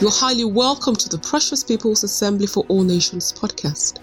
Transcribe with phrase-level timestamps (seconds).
[0.00, 3.98] You're highly welcome to the Precious People's Assembly for All Nations podcast,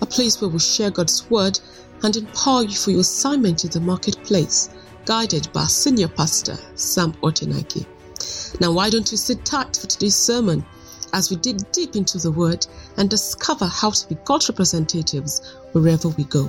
[0.00, 1.60] a place where we share God's Word
[2.02, 4.70] and empower you for your assignment in the marketplace,
[5.04, 7.84] guided by senior pastor, Sam Otenaike.
[8.58, 10.64] Now, why don't you sit tight for today's sermon
[11.12, 12.66] as we dig deep into the Word
[12.96, 15.42] and discover how to be God's representatives
[15.72, 16.46] wherever we go.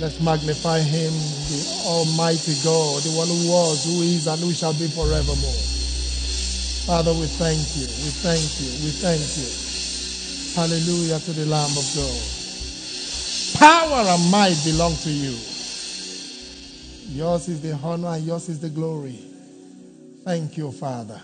[0.00, 4.74] Let's magnify him, the Almighty God, the one who was, who is, and who shall
[4.74, 5.62] be forevermore.
[6.84, 9.48] Father, we thank you, we thank you, we thank you.
[10.54, 12.20] Hallelujah to the Lamb of God.
[13.58, 15.38] Power and might belong to you.
[17.14, 19.18] Yours is the honor and yours is the glory.
[20.24, 21.20] Thank you, Father.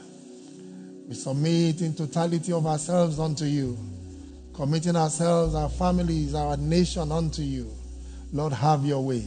[1.08, 3.76] We submit in totality of ourselves unto you,
[4.54, 7.70] committing ourselves, our families, our nation unto you.
[8.32, 9.24] Lord, have your way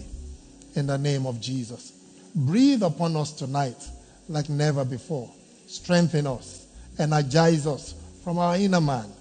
[0.76, 1.92] in the name of Jesus.
[2.36, 3.88] Breathe upon us tonight
[4.30, 5.30] like never before.
[5.68, 9.12] Strengthen us, energize us from our inner man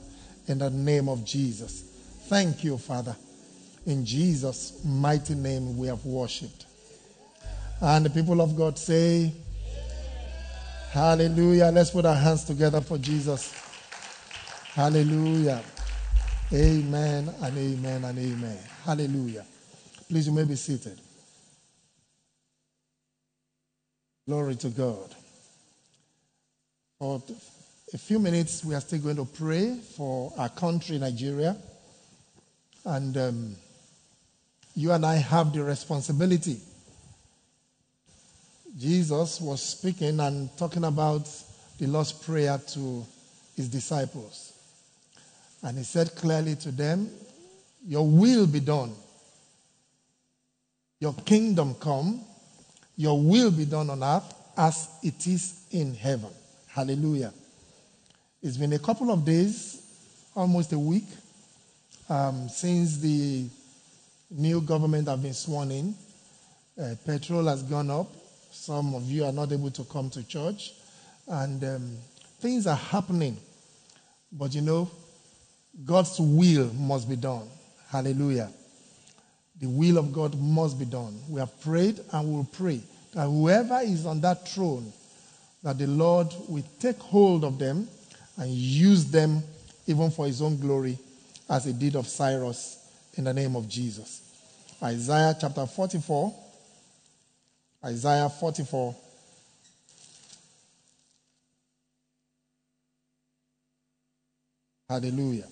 [0.48, 1.83] in the name of Jesus.
[2.28, 3.16] Thank you, Father.
[3.86, 6.67] In Jesus' mighty name we have worshipped.
[7.80, 9.33] And the people of God say,
[10.92, 11.70] Hallelujah.
[11.72, 13.52] Let's put our hands together for Jesus.
[14.74, 15.62] Hallelujah.
[16.52, 18.58] Amen and amen and amen.
[18.84, 19.46] Hallelujah.
[20.12, 21.00] Please, you may be seated.
[24.28, 25.14] Glory to God.
[26.98, 27.22] For
[27.94, 31.56] a few minutes, we are still going to pray for our country, Nigeria.
[32.84, 33.56] And um,
[34.74, 36.60] you and I have the responsibility.
[38.78, 41.27] Jesus was speaking and talking about
[41.78, 43.06] the Lord's Prayer to
[43.56, 44.52] his disciples.
[45.62, 47.08] And he said clearly to them,
[47.86, 48.92] Your will be done
[51.03, 52.20] your kingdom come,
[52.97, 56.31] your will be done on earth as it is in heaven.
[56.69, 57.33] Hallelujah.
[58.41, 59.83] It's been a couple of days,
[60.36, 61.08] almost a week,
[62.08, 63.48] um, since the
[64.30, 65.95] new government have been sworn in.
[66.80, 68.07] Uh, petrol has gone up.
[68.52, 70.70] Some of you are not able to come to church.
[71.27, 71.96] And um,
[72.39, 73.36] things are happening.
[74.30, 74.89] But you know,
[75.85, 77.48] God's will must be done.
[77.91, 78.52] Hallelujah.
[79.62, 81.17] The will of God must be done.
[81.28, 82.80] We have prayed and will pray
[83.14, 84.92] that whoever is on that throne,
[85.62, 87.86] that the Lord will take hold of them
[88.36, 89.40] and use them
[89.86, 90.98] even for his own glory,
[91.48, 94.23] as he did of Cyrus in the name of Jesus.
[94.83, 96.34] Isaiah chapter 44.
[97.84, 98.96] Isaiah 44.
[104.89, 105.46] Hallelujah.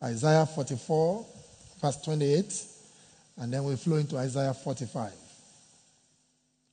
[0.00, 1.26] Isaiah 44
[1.80, 2.64] verse 28,
[3.38, 5.12] and then we flow into Isaiah 45.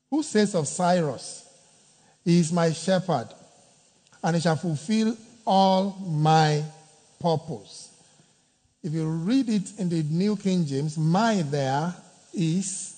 [0.09, 1.47] Who says of Cyrus,
[2.23, 3.27] He is my shepherd,
[4.23, 6.63] and he shall fulfill all my
[7.19, 7.91] purpose.
[8.83, 11.93] If you read it in the New King James, my there
[12.33, 12.95] is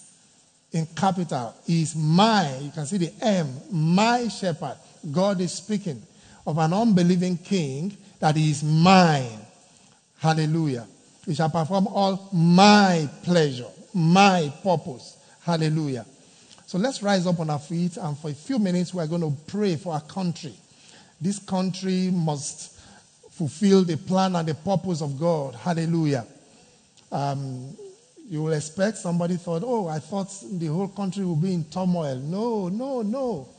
[0.71, 4.77] in capital, is my, you can see the M, my shepherd.
[5.11, 6.01] God is speaking
[6.45, 9.39] of an unbelieving king that is mine.
[10.19, 10.87] Hallelujah.
[11.27, 15.17] He shall perform all my pleasure, my purpose.
[15.41, 16.05] Hallelujah.
[16.65, 19.33] So let's rise up on our feet and for a few minutes we're going to
[19.45, 20.53] pray for our country.
[21.19, 22.79] This country must
[23.31, 25.55] fulfill the plan and the purpose of God.
[25.55, 26.25] Hallelujah.
[27.11, 27.75] Um,
[28.29, 32.15] you will expect somebody thought, oh, I thought the whole country will be in turmoil.
[32.17, 33.49] No, no, no.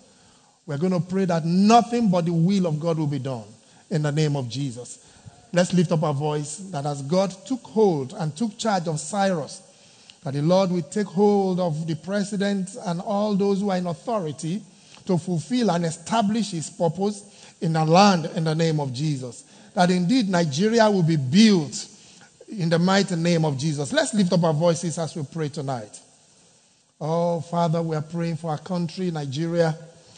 [0.66, 3.44] We're going to pray that nothing but the will of God will be done
[3.90, 5.04] in the name of Jesus.
[5.52, 9.62] Let's lift up our voice that as God took hold and took charge of Cyrus,
[10.24, 13.86] that the Lord will take hold of the president and all those who are in
[13.86, 14.62] authority
[15.06, 19.44] to fulfill and establish his purpose in the land in the name of Jesus.
[19.74, 21.88] That indeed Nigeria will be built
[22.48, 23.92] in the mighty name of Jesus.
[23.92, 26.00] Let's lift up our voices as we pray tonight.
[27.00, 29.76] Oh, Father, we are praying for our country, Nigeria.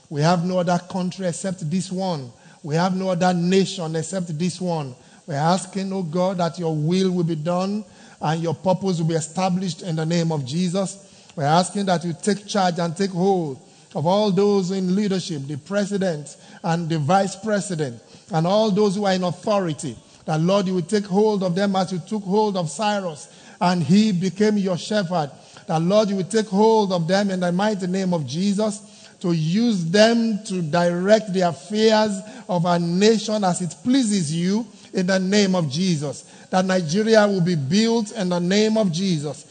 [0.08, 2.32] We have no other country except this one.
[2.62, 4.94] We have no other nation except this one.
[5.30, 7.84] We're asking, oh God, that your will will be done
[8.20, 11.30] and your purpose will be established in the name of Jesus.
[11.36, 13.60] We're asking that you take charge and take hold
[13.94, 19.04] of all those in leadership, the president and the vice president, and all those who
[19.04, 19.96] are in authority.
[20.24, 23.84] That, Lord, you will take hold of them as you took hold of Cyrus and
[23.84, 25.30] he became your shepherd.
[25.68, 29.30] That, Lord, you will take hold of them in the mighty name of Jesus to
[29.30, 32.18] use them to direct the affairs
[32.48, 36.24] of our nation as it pleases you in the name of Jesus.
[36.50, 39.44] That Nigeria will be built in the name of Jesus.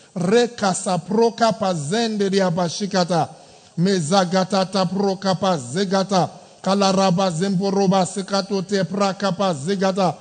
[3.79, 6.29] Mezagata taprokapa zegata.
[6.61, 10.15] Kalaraba zemporoba sekato te prakapa zegata.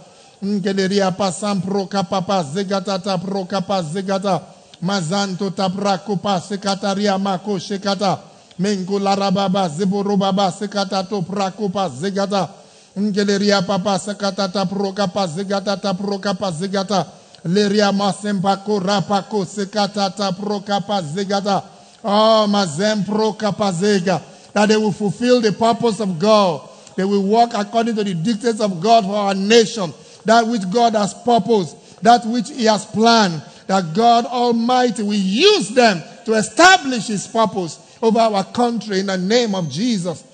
[0.44, 4.43] Ngeleria pasampro kapapa zegata tapro kapa zegata.
[4.81, 8.19] Mazanto taprakopa sekataria mako shekata.
[8.59, 12.49] Mengo larababa zeborobaba sekata to prakopa zegata.
[12.98, 17.06] Ngeleria papa sekata tapro kapa zegata tapro kapa zegata.
[17.44, 21.62] Leria masempako rapako sekata tapro kapa zegata.
[22.04, 24.20] Oh, mazempro kapa zega.
[24.52, 26.68] That they will fulfill the purpose of God.
[26.96, 29.92] They will walk according to the dictates of God for our nation
[30.24, 35.68] that which God has purposed, that which He has planned, that God Almighty will use
[35.70, 40.24] them to establish His purpose over our country in the name of Jesus.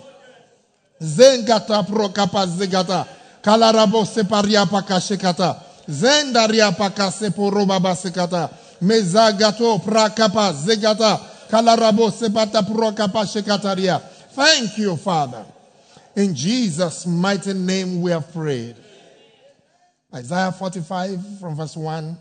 [1.05, 3.06] Zengata prokapa zegata.
[3.43, 5.61] Kalarabo separia pakashekata.
[5.89, 8.51] Zendaria pakaseporoba basekata.
[8.81, 11.21] Mezagato prakapa zegata.
[11.51, 14.01] Kalarabo sepata prokapa shekataria.
[14.33, 15.45] Thank you, Father.
[16.17, 18.77] In Jesus' mighty name we have prayed.
[20.15, 22.17] Isaiah 45 from verse 1,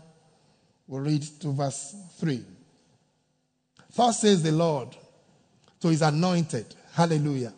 [0.88, 2.44] we'll read to verse 3.
[3.96, 4.88] Thus says the Lord
[5.80, 6.66] to his anointed.
[6.92, 7.52] Hallelujah.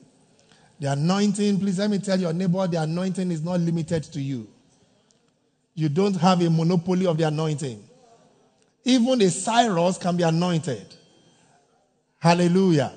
[0.79, 4.47] The anointing, please let me tell your neighbor, the anointing is not limited to you.
[5.75, 7.83] You don't have a monopoly of the anointing.
[8.85, 10.87] Even a Cyrus can be anointed.
[12.19, 12.93] Hallelujah.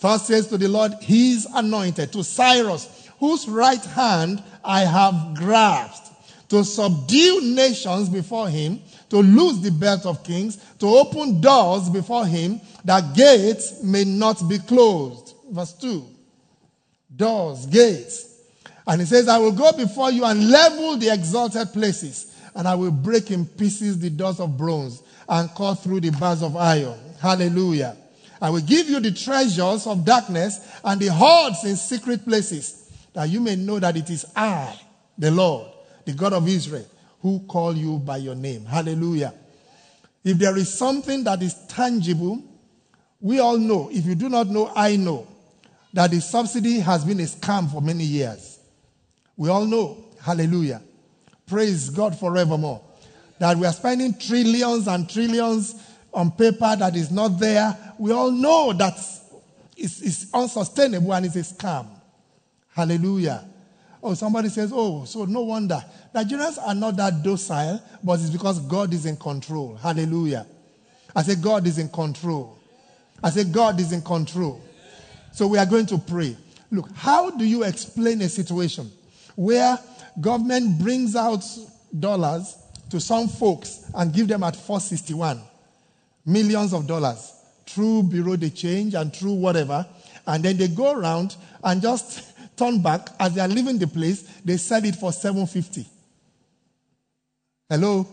[0.00, 6.04] Thus says to the Lord, He's anointed, to Cyrus, whose right hand I have grasped
[6.50, 8.80] to subdue nations before him,
[9.10, 14.48] to loose the belt of kings, to open doors before him, that gates may not
[14.48, 15.34] be closed.
[15.50, 16.06] Verse 2.
[17.16, 18.30] Doors, gates.
[18.86, 22.74] And he says, I will go before you and level the exalted places, and I
[22.74, 26.98] will break in pieces the doors of bronze and cut through the bars of iron.
[27.20, 27.96] Hallelujah.
[28.42, 33.28] I will give you the treasures of darkness and the hoards in secret places, that
[33.30, 34.78] you may know that it is I,
[35.16, 35.70] the Lord,
[36.04, 36.86] the God of Israel,
[37.22, 38.66] who call you by your name.
[38.66, 39.32] Hallelujah.
[40.22, 42.42] If there is something that is tangible,
[43.20, 45.26] we all know, if you do not know, I know,
[45.94, 48.58] that the subsidy has been a scam for many years.
[49.36, 50.04] We all know.
[50.20, 50.82] Hallelujah.
[51.46, 52.82] Praise God forevermore.
[53.38, 55.76] That we are spending trillions and trillions
[56.12, 57.76] on paper that is not there.
[57.98, 58.94] We all know that
[59.76, 61.86] it's, it's unsustainable and it's a scam.
[62.74, 63.44] Hallelujah.
[64.02, 65.82] Oh, somebody says, oh, so no wonder.
[66.12, 69.76] Nigerians are not that docile, but it's because God is in control.
[69.76, 70.46] Hallelujah.
[71.14, 72.58] I say, God is in control.
[73.22, 74.60] I say, God is in control.
[75.34, 76.36] So we are going to pray.
[76.70, 78.88] Look, how do you explain a situation
[79.34, 79.76] where
[80.20, 81.44] government brings out
[81.98, 82.56] dollars
[82.90, 85.40] to some folks and give them at 461
[86.24, 87.32] millions of dollars
[87.66, 89.84] through bureau de change and through whatever,
[90.28, 91.34] and then they go around
[91.64, 95.84] and just turn back as they are leaving the place, they sell it for 750.
[97.68, 98.06] Hello?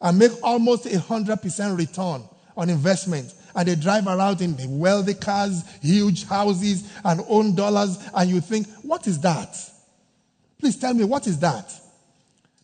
[0.00, 2.22] And make almost a hundred percent return
[2.56, 3.34] on investment.
[3.56, 8.40] And they drive around in the wealthy cars, huge houses, and own dollars, and you
[8.40, 9.56] think, what is that?
[10.60, 11.72] Please tell me, what is that?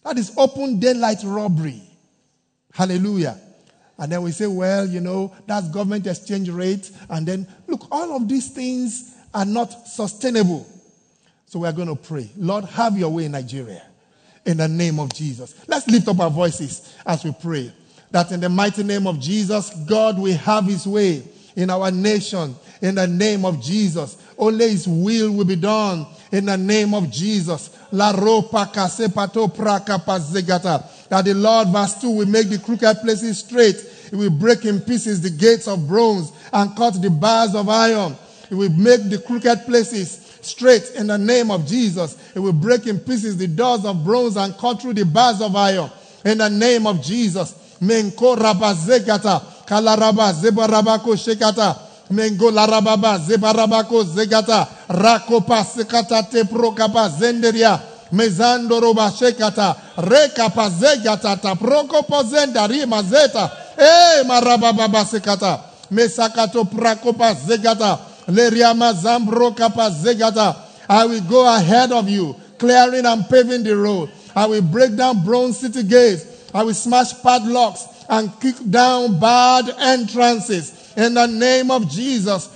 [0.05, 1.83] That is open daylight robbery.
[2.75, 3.41] Hallelujah.
[3.99, 6.91] And then we say, well, you know, that's government exchange rate.
[7.09, 10.67] And then, look, all of these things are not sustainable.
[11.47, 12.31] So we are going to pray.
[12.37, 13.83] Lord, have your way in Nigeria.
[14.45, 15.55] In the name of Jesus.
[15.69, 17.73] Let's lift up our voices as we pray.
[18.13, 21.25] That in the mighty name of Jesus, God will have his way
[21.57, 22.55] in our nation.
[22.81, 24.17] In the name of Jesus.
[24.39, 26.07] Only his will will be done.
[26.31, 27.71] In the name of Jesus.
[27.91, 28.71] La ropa.
[31.09, 33.77] That the Lord, verse 2, will make the crooked places straight.
[34.11, 38.17] He will break in pieces the gates of bronze and cut the bars of iron.
[38.49, 42.19] He will make the crooked places straight in the name of Jesus.
[42.35, 45.57] It will break in pieces the doors of bronze and cut through the bars of
[45.57, 45.91] iron
[46.25, 47.55] in the name of Jesus.
[47.83, 51.77] Menko rabazegata, kalaraba zebarabako shekata,
[52.11, 57.81] mengo larababa zebarabako zegata, rakopa sekata teprokapa zenderia,
[58.13, 65.59] mezando roba shekata, rekapa zegata taprokopo zendari mazeta, eh marababa sekata,
[65.91, 67.99] mesakato prakopa zegata,
[68.29, 70.57] Leriama Zambro Kapa Zegata.
[70.89, 74.11] I will go ahead of you, clearing and paving the road.
[74.35, 76.32] I will break down bronze city gates.
[76.55, 80.93] I will smash padlocks and kick down bad entrances.
[80.97, 82.51] In the name of Jesus.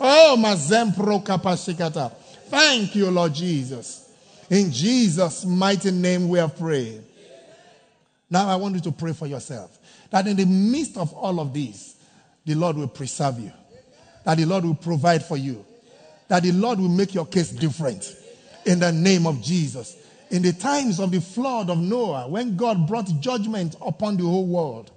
[0.00, 2.12] Oh, Mazempro.
[2.48, 4.08] Thank you, Lord Jesus.
[4.48, 7.02] In Jesus' mighty name we have prayed.
[8.30, 9.78] Now I want you to pray for yourself.
[10.10, 11.96] That in the midst of all of this,
[12.46, 13.52] the Lord will preserve you,
[14.24, 15.64] that the Lord will provide for you,
[16.28, 18.16] that the Lord will make your case different
[18.64, 19.96] in the name of Jesus.
[20.30, 24.46] In the times of the flood of Noah, when God brought judgment upon the whole
[24.46, 24.90] world,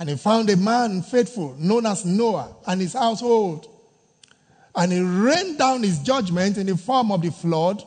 [0.00, 3.68] and he found a man faithful known as Noah and his household.
[4.74, 7.84] And he rained down his judgment in the form of the flood.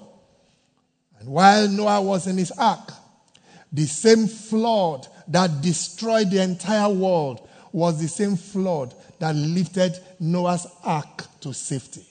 [1.19, 2.91] And while Noah was in his ark,
[3.71, 10.67] the same flood that destroyed the entire world was the same flood that lifted Noah's
[10.83, 12.05] ark to safety.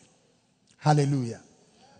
[0.78, 1.41] Hallelujah.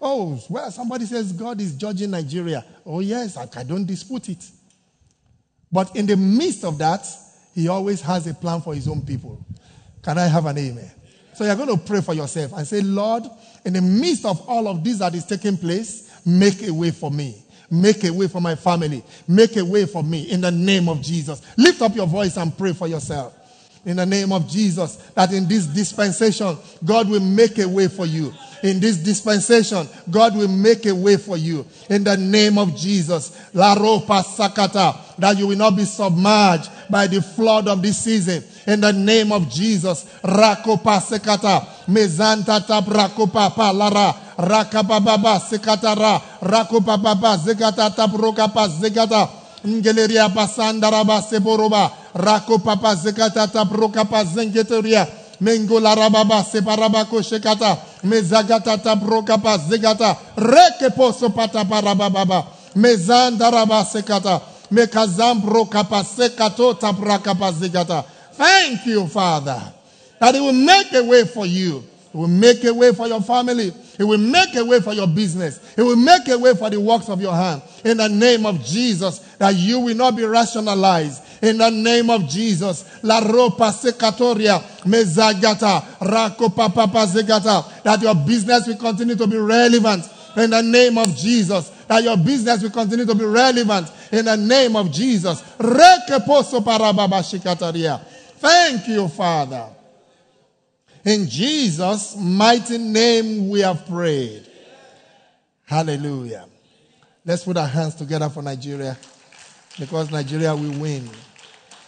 [0.05, 2.65] Oh, well, somebody says God is judging Nigeria.
[2.85, 4.51] Oh, yes, I, don't dispute it.
[5.71, 7.07] But in the midst of that,
[7.55, 9.47] he always has a plan for his own people.
[10.03, 10.91] Can I have an amen?
[11.35, 13.23] So you're going to pray for yourself and say, Lord,
[13.65, 17.11] in the midst of all of this that is taking place, make a way for
[17.11, 17.41] me.
[17.71, 19.05] Make a way for my family.
[19.29, 21.41] Make a way for me in the name of Jesus.
[21.57, 23.35] Lift up your voice and pray for yourself.
[23.85, 28.07] In the name of Jesus, that in this dispensation, God will make a way for
[28.07, 31.67] you in this dispensation, God will make a way for you.
[31.91, 33.37] In the name of Jesus.
[33.55, 35.17] La ropa sakata.
[35.19, 38.43] That you will not be submerged by the flood of this season.
[38.67, 40.05] In the name of Jesus.
[40.23, 41.67] Rakopa sekata.
[41.89, 44.15] Mezanta tap rakopa pa lara.
[44.39, 46.23] Rakababa sekatara.
[46.41, 49.42] Rakopa baba zekata tap rokapa zekata.
[49.67, 50.29] Ngeleria.
[52.15, 53.69] Rakopapa zekata tap
[54.35, 55.07] zengeteria.
[55.41, 57.79] Mengola rababa separaba koshekata.
[58.05, 60.17] Mezagata tabrokapa zegata.
[60.37, 62.47] Reke poso pata parababa.
[62.77, 64.41] Mezanda raba sekata.
[67.61, 68.05] Zegata.
[68.35, 69.61] Thank you, Father,
[70.19, 71.85] that He will make a way for you.
[72.13, 73.73] He will make a way for your family.
[73.97, 75.61] He will make a way for your business.
[75.77, 77.63] He will make a way for the works of your hand.
[77.85, 82.29] In the name of Jesus, that you will not be rationalized in the name of
[82.29, 82.85] Jesus.
[83.03, 90.05] La ropa secatoria mezagata rako papa zegata that your business will continue to be relevant
[90.37, 91.71] in the name of Jesus.
[91.89, 95.43] That your business will continue to be relevant in the name of Jesus.
[98.41, 99.82] Thank you, Father.
[101.05, 104.47] In Jesus' mighty name we have prayed.
[105.67, 106.47] Hallelujah.
[107.25, 108.97] Let's put our hands together for Nigeria
[109.79, 111.09] because Nigeria will win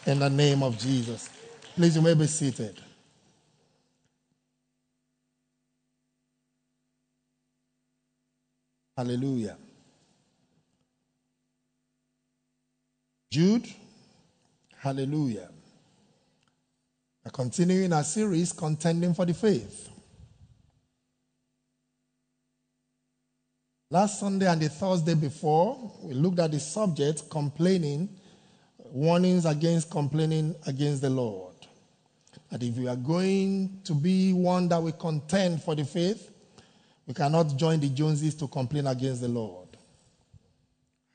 [0.06, 1.28] in the name of Jesus.
[1.76, 2.80] Please, you may be seated.
[8.96, 9.56] Hallelujah.
[13.30, 13.66] Jude,
[14.78, 15.50] hallelujah.
[17.24, 19.88] We're continuing our series, Contending for the Faith.
[23.90, 28.10] Last Sunday and the Thursday before, we looked at the subject, complaining
[28.76, 31.54] warnings against complaining against the Lord.
[32.50, 36.30] That if we are going to be one that we contend for the faith,
[37.06, 39.68] we cannot join the Joneses to complain against the Lord.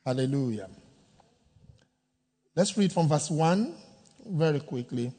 [0.04, 0.68] Hallelujah.
[2.56, 3.74] Let's read from verse 1
[4.26, 5.12] very quickly.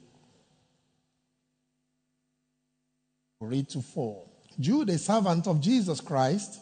[3.42, 4.24] Read to 4.
[4.60, 6.60] Jude, a servant of Jesus Christ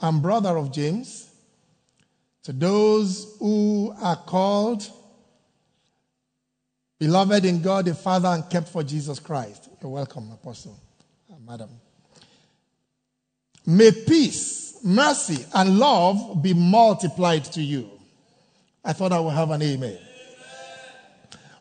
[0.00, 1.30] and brother of James,
[2.42, 4.86] to those who are called,
[6.98, 9.70] beloved in God the Father, and kept for Jesus Christ.
[9.80, 10.78] You're welcome, Apostle,
[11.32, 11.70] uh, Madam.
[13.64, 17.88] May peace, mercy, and love be multiplied to you.
[18.84, 19.90] I thought I would have an amen.
[19.90, 19.98] amen.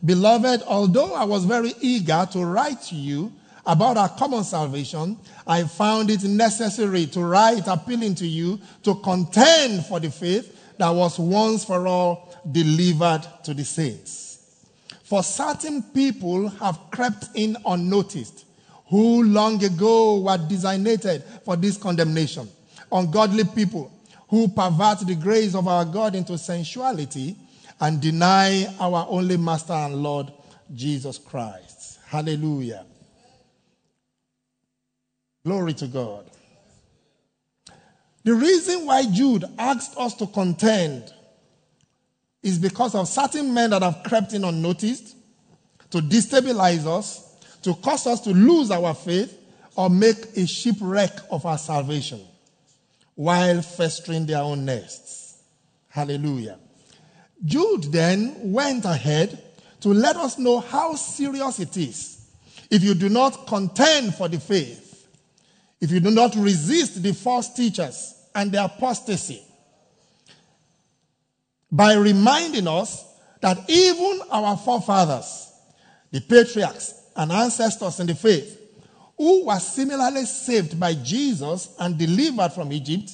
[0.04, 3.32] Beloved, although I was very eager to write to you
[3.66, 9.86] about our common salvation, I found it necessary to write appealing to you to contend
[9.86, 14.32] for the faith that was once for all delivered to the saints.
[15.04, 18.46] For certain people have crept in unnoticed,
[18.88, 22.50] who long ago were designated for this condemnation.
[22.92, 23.92] Ungodly people
[24.30, 27.36] who pervert the grace of our God into sensuality
[27.80, 30.32] and deny our only Master and Lord,
[30.74, 32.00] Jesus Christ.
[32.08, 32.86] Hallelujah.
[35.44, 36.30] Glory to God.
[38.24, 41.12] The reason why Jude asked us to contend
[42.44, 45.16] is because of certain men that have crept in unnoticed
[45.90, 49.38] to destabilize us, to cause us to lose our faith,
[49.76, 52.22] or make a shipwreck of our salvation
[53.16, 55.42] while festering their own nests.
[55.90, 56.60] Hallelujah.
[57.44, 59.42] Jude then went ahead
[59.82, 62.28] to let us know how serious it is
[62.70, 64.81] if you do not contend for the faith
[65.82, 69.42] if you do not resist the false teachers and the apostasy,
[71.72, 73.06] by reminding us
[73.42, 75.52] that even our forefathers,
[76.12, 78.60] the patriarchs and ancestors in the faith,
[79.18, 83.12] who were similarly saved by Jesus and delivered from Egypt,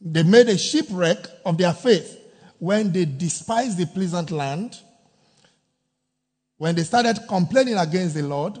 [0.00, 2.18] they made a shipwreck of their faith
[2.58, 4.78] when they despised the pleasant land,
[6.58, 8.58] when they started complaining against the Lord,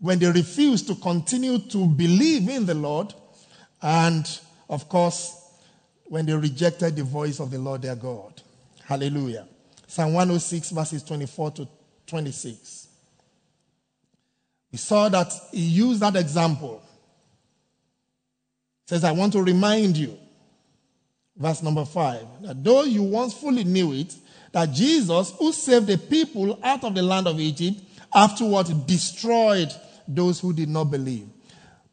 [0.00, 3.14] when they refused to continue to believe in the Lord,
[3.82, 4.26] and
[4.68, 5.42] of course,
[6.06, 8.42] when they rejected the voice of the Lord their God.
[8.84, 9.46] Hallelujah.
[9.86, 11.68] Psalm 106, verses 24 to
[12.06, 12.88] 26.
[14.70, 16.82] We saw that he used that example.
[18.84, 20.18] He says, I want to remind you,
[21.36, 24.14] verse number 5, that though you once fully knew it,
[24.52, 27.80] that Jesus, who saved the people out of the land of Egypt,
[28.14, 29.72] afterward destroyed
[30.08, 31.28] those who did not believe.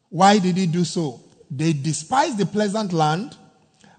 [0.08, 1.20] Why did he do so?
[1.50, 3.36] They despised the pleasant land,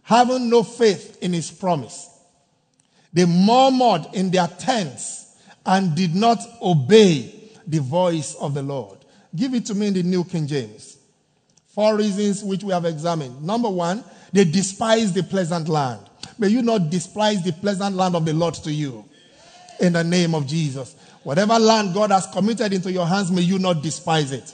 [0.03, 2.09] having no faith in his promise.
[3.13, 8.99] They murmured in their tents and did not obey the voice of the Lord.
[9.35, 10.97] Give it to me in the New King James.
[11.67, 13.43] Four reasons which we have examined.
[13.43, 16.01] Number one, they despise the pleasant land.
[16.37, 19.05] May you not despise the pleasant land of the Lord to you.
[19.79, 20.95] In the name of Jesus.
[21.25, 24.53] Whatever land God has committed into your hands, may you not despise it.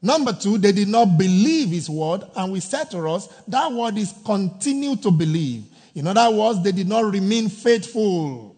[0.00, 3.98] Number two, they did not believe his word, and we said to us that word
[3.98, 5.64] is continue to believe.
[5.96, 8.54] In other words, they did not remain faithful.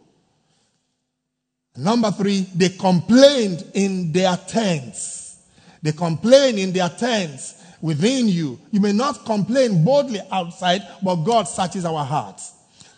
[1.75, 5.39] Number three, they complained in their tents.
[5.81, 8.61] They complained in their tents within you.
[8.71, 12.54] You may not complain boldly outside, but God searches our hearts.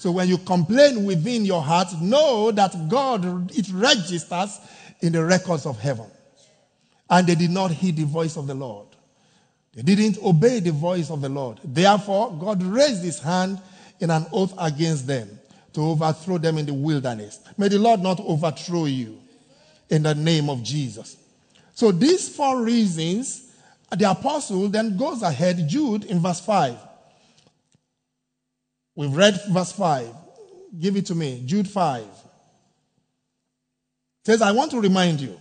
[0.07, 4.61] So when you complain within your heart, know that God, it registers
[5.01, 6.07] in the records of heaven.
[7.11, 8.87] And they did not heed the voice of the Lord.
[9.75, 11.59] They didn't obey the voice of the Lord.
[11.65, 13.61] Therefore, God raised his hand
[13.99, 15.41] in an oath against them
[15.73, 17.41] to overthrow them in the wilderness.
[17.59, 19.19] May the Lord not overthrow you
[19.91, 21.17] in the name of Jesus.
[21.75, 23.53] So, these four reasons
[23.91, 26.77] the apostle then goes ahead, Jude in verse 5.
[28.97, 30.09] We've read verse 5.
[30.81, 31.43] Give it to me.
[31.45, 32.05] Jude 5.
[34.25, 35.39] says, I want to remind you.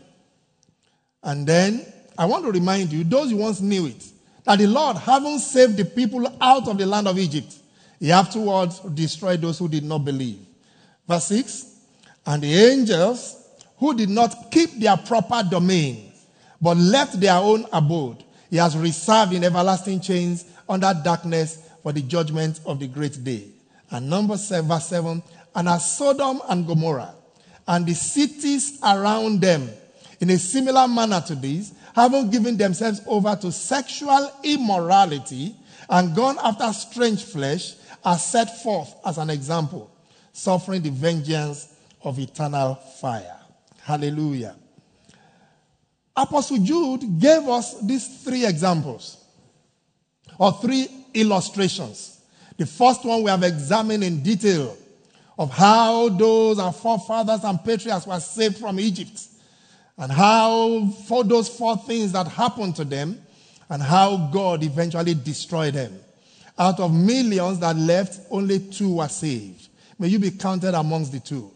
[1.24, 1.86] And then
[2.18, 4.06] I want to remind you, those who once knew it,
[4.44, 7.58] that the Lord, having saved the people out of the land of Egypt,
[8.00, 10.39] he afterwards destroyed those who did not believe.
[11.08, 11.78] Verse 6
[12.26, 13.41] And the angels
[13.78, 16.12] who did not keep their proper domain,
[16.62, 22.02] but left their own abode, he has reserved in everlasting chains under darkness for the
[22.02, 23.43] judgment of the great day.
[23.91, 25.21] And number seven, verse 7
[25.54, 27.13] And as Sodom and Gomorrah
[27.67, 29.69] and the cities around them,
[30.19, 35.56] in a similar manner to these, having given themselves over to sexual immorality
[35.88, 39.91] and gone after strange flesh, are set forth as an example,
[40.34, 41.71] suffering the vengeance
[42.02, 43.38] of eternal fire.
[43.84, 44.56] Hallelujah.
[46.17, 49.24] Apostle Jude gave us these three examples
[50.39, 52.19] or three illustrations.
[52.58, 54.78] The first one we have examined in detail
[55.38, 59.19] of how those our forefathers and patriarchs were saved from Egypt
[59.97, 63.21] and how for those four things that happened to them
[63.69, 65.99] and how God eventually destroyed them.
[66.58, 69.67] Out of millions that left, only two were saved.
[69.99, 71.51] May you be counted amongst the two.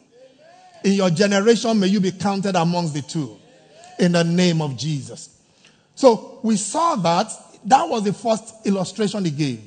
[0.84, 3.38] In your generation, may you be counted amongst the two
[4.00, 5.38] in the name of Jesus.
[5.96, 7.32] So we saw that
[7.66, 9.62] that was the first illustration he gave.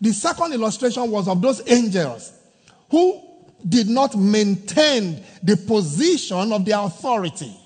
[0.00, 2.32] The second illustration was of those angels
[2.90, 3.20] who
[3.68, 7.56] did not maintain the position of their authority.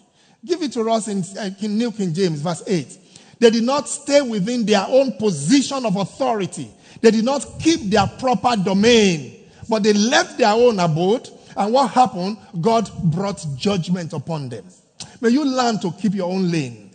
[0.45, 2.99] Give it to us in, uh, in New King James, verse 8.
[3.39, 6.71] They did not stay within their own position of authority.
[7.01, 11.29] They did not keep their proper domain, but they left their own abode.
[11.57, 12.39] And what happened?
[12.61, 14.67] God brought judgment upon them.
[15.21, 16.86] May you learn to keep your own lane.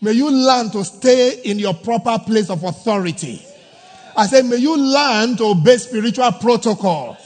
[0.00, 3.44] May you learn to stay in your proper place of authority.
[4.16, 7.16] I say, may you learn to obey spiritual protocol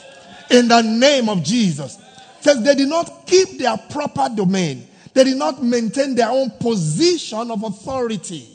[0.50, 1.98] in the name of Jesus.
[2.40, 4.86] Says they did not keep their proper domain.
[5.14, 8.48] They did not maintain their own position of authority.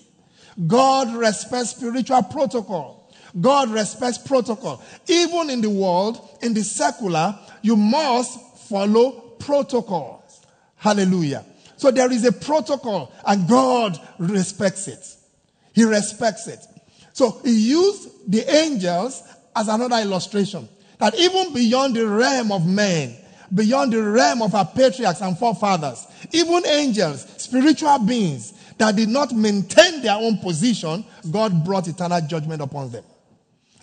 [0.68, 3.12] God respects spiritual protocol.
[3.40, 4.84] God respects protocol.
[5.08, 10.24] Even in the world, in the secular, you must follow protocol.
[10.76, 11.46] Hallelujah.
[11.80, 15.15] So there is a protocol, and God respects it.
[15.74, 16.60] He respects it.
[17.13, 19.24] So he used the angels
[19.56, 23.15] as another illustration that even beyond the realm of men,
[23.56, 29.32] beyond the realm of our patriarchs and forefathers, even angels, spiritual beings that did not
[29.32, 33.06] maintain their own position, God brought eternal judgment upon them.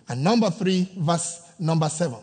[0.07, 2.19] And number three, verse number seven.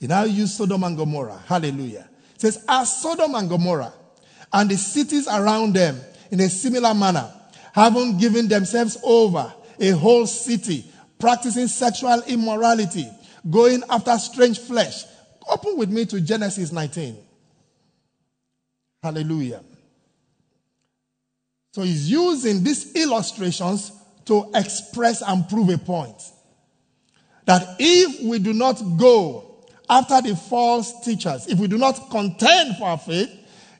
[0.00, 1.42] He now used Sodom and Gomorrah.
[1.46, 3.92] Hallelujah It says, As Sodom and Gomorrah
[4.56, 7.30] and the cities around them in a similar manner,
[7.74, 13.06] having given themselves over a whole city, practicing sexual immorality,
[13.50, 15.04] going after strange flesh.
[15.46, 17.18] Open with me to Genesis 19.
[19.02, 19.62] Hallelujah.
[21.74, 23.92] So he's using these illustrations
[24.24, 26.16] to express and prove a point.
[27.44, 32.78] That if we do not go after the false teachers, if we do not contend
[32.78, 33.35] for our faith,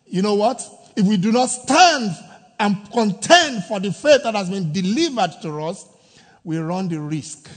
[0.06, 0.62] you know what?
[0.96, 2.16] If we do not stand
[2.58, 5.86] and contend for the faith that has been delivered to us,
[6.44, 7.50] we run the risk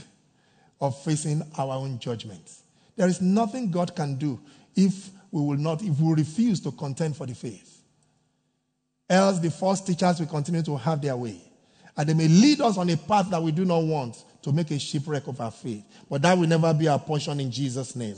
[0.80, 2.50] of facing our own judgment.
[2.96, 4.40] There is nothing God can do
[4.74, 7.82] if we will not, if we refuse to contend for the faith.
[9.08, 11.40] Else the false teachers will continue to have their way.
[11.96, 14.70] And they may lead us on a path that we do not want to make
[14.70, 15.84] a shipwreck of our faith.
[16.08, 18.16] But that will never be our portion in Jesus' name.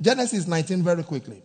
[0.00, 1.42] Genesis 19, very quickly.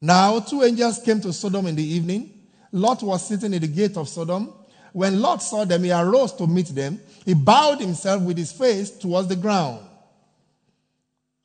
[0.00, 2.30] Now, two angels came to Sodom in the evening.
[2.72, 4.52] Lot was sitting at the gate of Sodom.
[4.92, 7.00] When Lot saw them, he arose to meet them.
[7.24, 9.86] He bowed himself with his face towards the ground.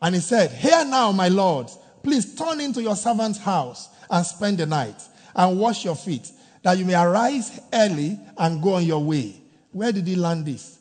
[0.01, 1.67] And he said, Here now, my Lord,
[2.01, 5.01] please turn into your servant's house and spend the night
[5.35, 6.31] and wash your feet,
[6.63, 9.35] that you may arise early and go on your way.
[9.71, 10.79] Where did he learn this?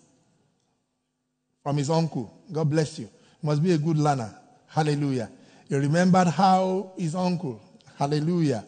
[1.62, 2.32] From his uncle.
[2.52, 3.08] God bless you.
[3.42, 4.32] Must be a good learner.
[4.68, 5.30] Hallelujah.
[5.68, 7.60] He remembered how his uncle.
[7.96, 8.64] Hallelujah.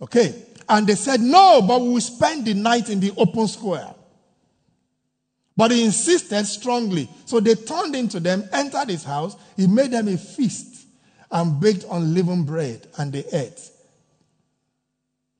[0.00, 0.34] Okay.
[0.68, 3.94] And they said, No, but we will spend the night in the open square.
[5.56, 7.08] But he insisted strongly.
[7.26, 9.36] So they turned into them, entered his house.
[9.56, 10.86] He made them a feast
[11.30, 13.70] and baked unleavened bread, and they ate.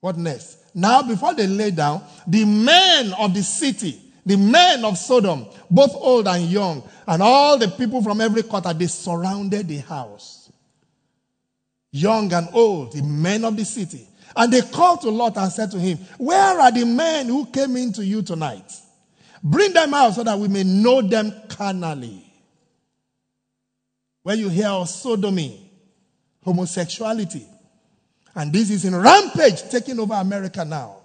[0.01, 0.59] What next?
[0.75, 5.95] Now, before they lay down, the men of the city, the men of Sodom, both
[5.95, 10.42] old and young, and all the people from every quarter, they surrounded the house.
[11.93, 14.09] Young and old, the men of the city.
[14.35, 17.77] And they called to Lot and said to him, Where are the men who came
[17.77, 18.73] into you tonight?
[19.43, 22.25] Bring them out so that we may know them carnally.
[24.23, 25.71] When you hear of sodomy,
[26.43, 27.47] homosexuality,
[28.35, 30.97] and this is in rampage taking over America now.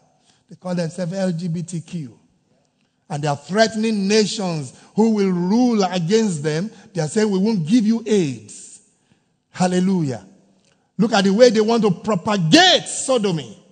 [0.50, 2.14] They call themselves LGBTQ.
[3.10, 6.72] And they are threatening nations who will rule against them.
[6.94, 8.82] They are saying, We won't give you AIDS.
[9.50, 10.26] Hallelujah.
[10.98, 13.64] Look at the way they want to propagate sodomy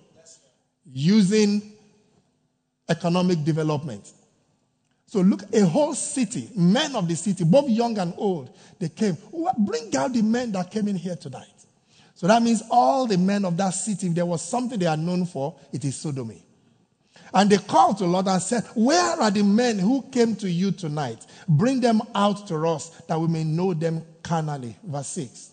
[0.92, 1.72] using
[2.88, 4.12] economic development.
[5.06, 9.16] So look, a whole city, men of the city, both young and old, they came.
[9.58, 11.46] Bring out the men that came in here tonight.
[12.14, 14.96] So that means all the men of that city, if there was something they are
[14.96, 16.42] known for, it is sodomy.
[17.34, 20.50] And they called to the Lord and said, Where are the men who came to
[20.50, 21.26] you tonight?
[21.48, 24.76] Bring them out to us that we may know them carnally.
[24.82, 25.50] Verse 6.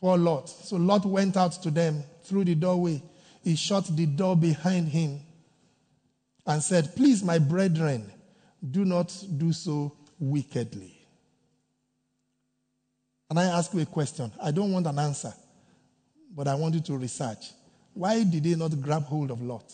[0.00, 0.48] Poor Lot.
[0.48, 3.02] So Lot went out to them through the doorway.
[3.42, 5.20] He shut the door behind him
[6.46, 8.12] and said, Please, my brethren,
[8.70, 10.92] do not do so wickedly.
[13.28, 14.30] And I ask you a question.
[14.42, 15.32] I don't want an answer,
[16.34, 17.52] but I want you to research.
[17.94, 19.72] Why did they not grab hold of Lot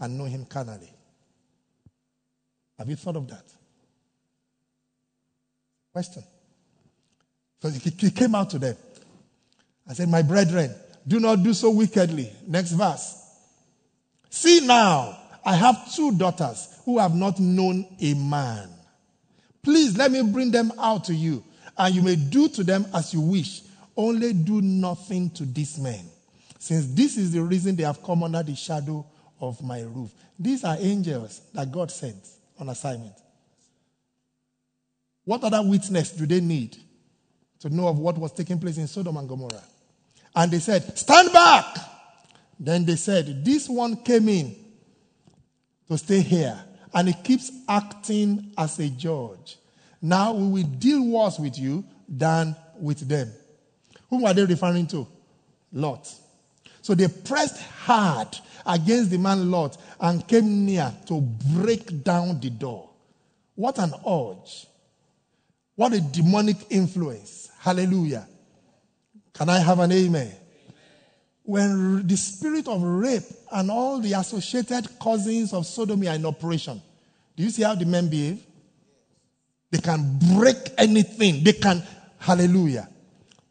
[0.00, 0.92] and know him carnally?
[2.78, 3.44] Have you thought of that?
[5.92, 6.22] Question.
[7.60, 8.76] So he came out to them.
[9.88, 10.74] I said, My brethren,
[11.06, 12.30] do not do so wickedly.
[12.46, 13.24] Next verse.
[14.30, 18.68] See now, I have two daughters who have not known a man.
[19.62, 21.42] Please let me bring them out to you,
[21.76, 23.62] and you may do to them as you wish.
[23.96, 26.04] Only do nothing to these men,
[26.58, 29.04] since this is the reason they have come under the shadow
[29.40, 30.10] of my roof.
[30.38, 33.14] These are angels that God sent on assignment.
[35.24, 36.76] What other witness do they need
[37.60, 39.64] to know of what was taking place in Sodom and Gomorrah?
[40.38, 41.64] And they said, Stand back.
[42.60, 44.54] Then they said, This one came in
[45.88, 46.56] to stay here,
[46.94, 49.58] and he keeps acting as a judge.
[50.00, 53.32] Now we will deal worse with you than with them.
[54.10, 55.08] Whom are they referring to?
[55.72, 56.08] Lot.
[56.82, 58.28] So they pressed hard
[58.64, 62.90] against the man Lot and came near to break down the door.
[63.56, 64.68] What an urge.
[65.74, 67.50] What a demonic influence.
[67.58, 68.28] Hallelujah.
[69.38, 70.32] Can I have an amen?
[71.44, 73.22] When the spirit of rape
[73.52, 76.82] and all the associated cousins of sodomy are in operation,
[77.36, 78.44] do you see how the men behave?
[79.70, 81.44] They can break anything.
[81.44, 81.84] They can,
[82.18, 82.88] hallelujah.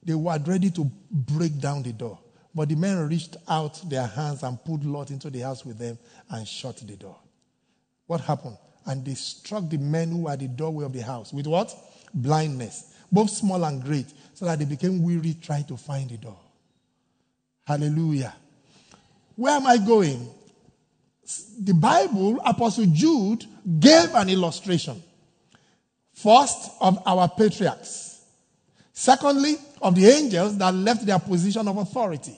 [0.04, 2.20] They were ready to break down the door.
[2.54, 5.98] But the men reached out their hands and put Lot into the house with them
[6.30, 7.18] and shut the door.
[8.08, 8.58] What happened?
[8.86, 11.74] And they struck the men who were at the doorway of the house with what?
[12.14, 12.94] Blindness.
[13.12, 16.38] Both small and great, so that they became weary trying to find the door.
[17.66, 18.34] Hallelujah.
[19.36, 20.30] Where am I going?
[21.60, 23.46] The Bible, Apostle Jude
[23.80, 25.04] gave an illustration.
[26.14, 28.22] First, of our patriarchs.
[28.94, 32.36] Secondly, of the angels that left their position of authority.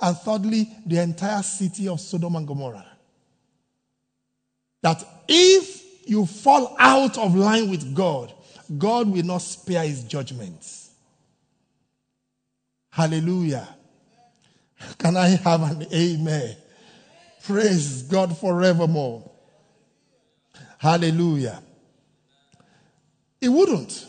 [0.00, 2.86] And thirdly, the entire city of Sodom and Gomorrah.
[4.82, 8.32] That if you fall out of line with God,
[8.78, 10.90] God will not spare his judgments.
[12.90, 13.68] Hallelujah.
[14.98, 16.56] Can I have an amen?
[17.44, 19.30] Praise God forevermore.
[20.78, 21.62] Hallelujah.
[23.40, 24.06] He wouldn't.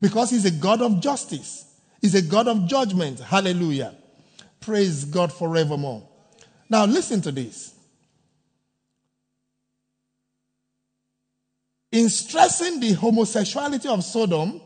[0.00, 1.64] Because he's a God of justice.
[2.00, 3.20] He's a God of judgment.
[3.20, 3.94] Hallelujah.
[4.60, 6.06] Praise God forevermore.
[6.68, 7.73] Now, listen to this.
[11.94, 14.60] In stressing the homosexuality of Sodom,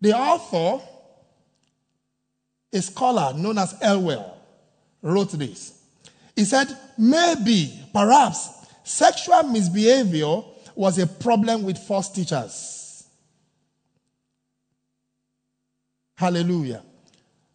[0.00, 0.82] the author,
[2.72, 4.38] a scholar known as Elwell,
[5.02, 5.78] wrote this.
[6.34, 8.48] He said, maybe, perhaps,
[8.84, 10.40] sexual misbehavior
[10.74, 13.04] was a problem with false teachers.
[16.16, 16.82] Hallelujah.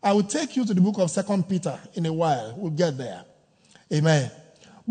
[0.04, 2.54] I will take you to the book of Second Peter in a while.
[2.56, 3.26] We'll get there.
[3.92, 4.30] Amen.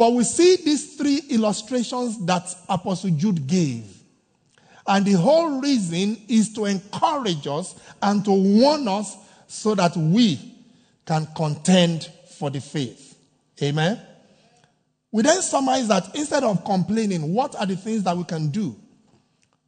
[0.00, 3.84] But we see these three illustrations that Apostle Jude gave.
[4.86, 9.14] And the whole reason is to encourage us and to warn us
[9.46, 10.54] so that we
[11.04, 12.08] can contend
[12.38, 13.14] for the faith.
[13.60, 14.00] Amen.
[15.12, 18.74] We then summarize that instead of complaining, what are the things that we can do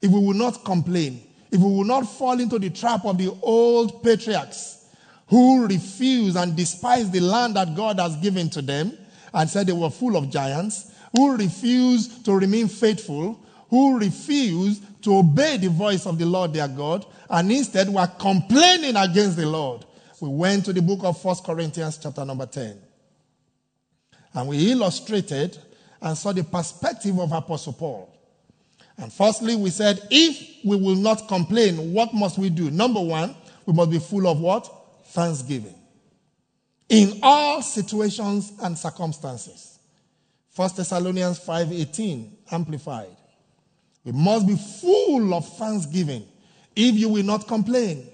[0.01, 3.37] if we will not complain, if we will not fall into the trap of the
[3.43, 4.87] old patriarchs
[5.27, 8.97] who refuse and despise the land that God has given to them
[9.35, 15.17] and said they were full of giants, who refused to remain faithful, who refused to
[15.17, 19.85] obey the voice of the Lord their God, and instead were complaining against the Lord.
[20.21, 22.79] We went to the book of First Corinthians, chapter number 10.
[24.35, 25.59] And we illustrated
[26.01, 28.09] and saw the perspective of Apostle Paul.
[28.99, 32.71] And firstly, we said, if we will not complain, what must we do?
[32.71, 33.35] Number one,
[33.67, 34.71] we must be full of what?
[35.07, 35.75] Thanksgiving.
[36.93, 39.79] In all situations and circumstances.
[40.55, 43.17] 1 Thessalonians 5:18 amplified.
[44.05, 46.29] We must be full of thanksgiving
[46.77, 48.07] if you will not complain.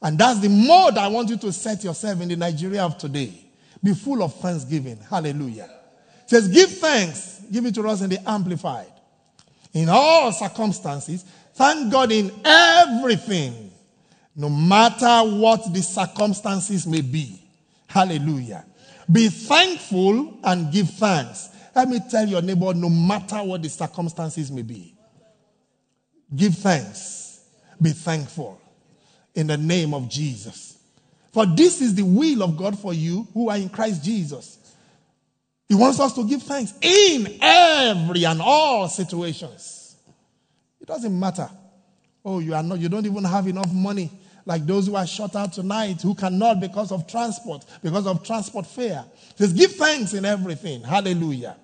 [0.00, 3.44] And that's the mode I want you to set yourself in the Nigeria of today.
[3.82, 4.98] Be full of thanksgiving.
[5.10, 5.68] Hallelujah.
[6.22, 7.42] It says, give thanks.
[7.52, 8.90] Give it to us in the Amplified.
[9.74, 13.70] In all circumstances, thank God in everything,
[14.34, 17.43] no matter what the circumstances may be.
[17.94, 18.66] Hallelujah.
[19.10, 21.50] Be thankful and give thanks.
[21.76, 24.96] Let me tell your neighbor, no matter what the circumstances may be,
[26.34, 27.38] give thanks.
[27.80, 28.60] Be thankful
[29.36, 30.76] in the name of Jesus.
[31.32, 34.74] For this is the will of God for you who are in Christ Jesus.
[35.68, 39.94] He wants us to give thanks in every and all situations.
[40.80, 41.48] It doesn't matter.
[42.24, 44.10] Oh, you are not, you don't even have enough money
[44.46, 48.66] like those who are shut out tonight who cannot because of transport, because of transport
[48.66, 49.04] fare.
[49.36, 50.82] Says, give thanks in everything.
[50.82, 51.56] Hallelujah.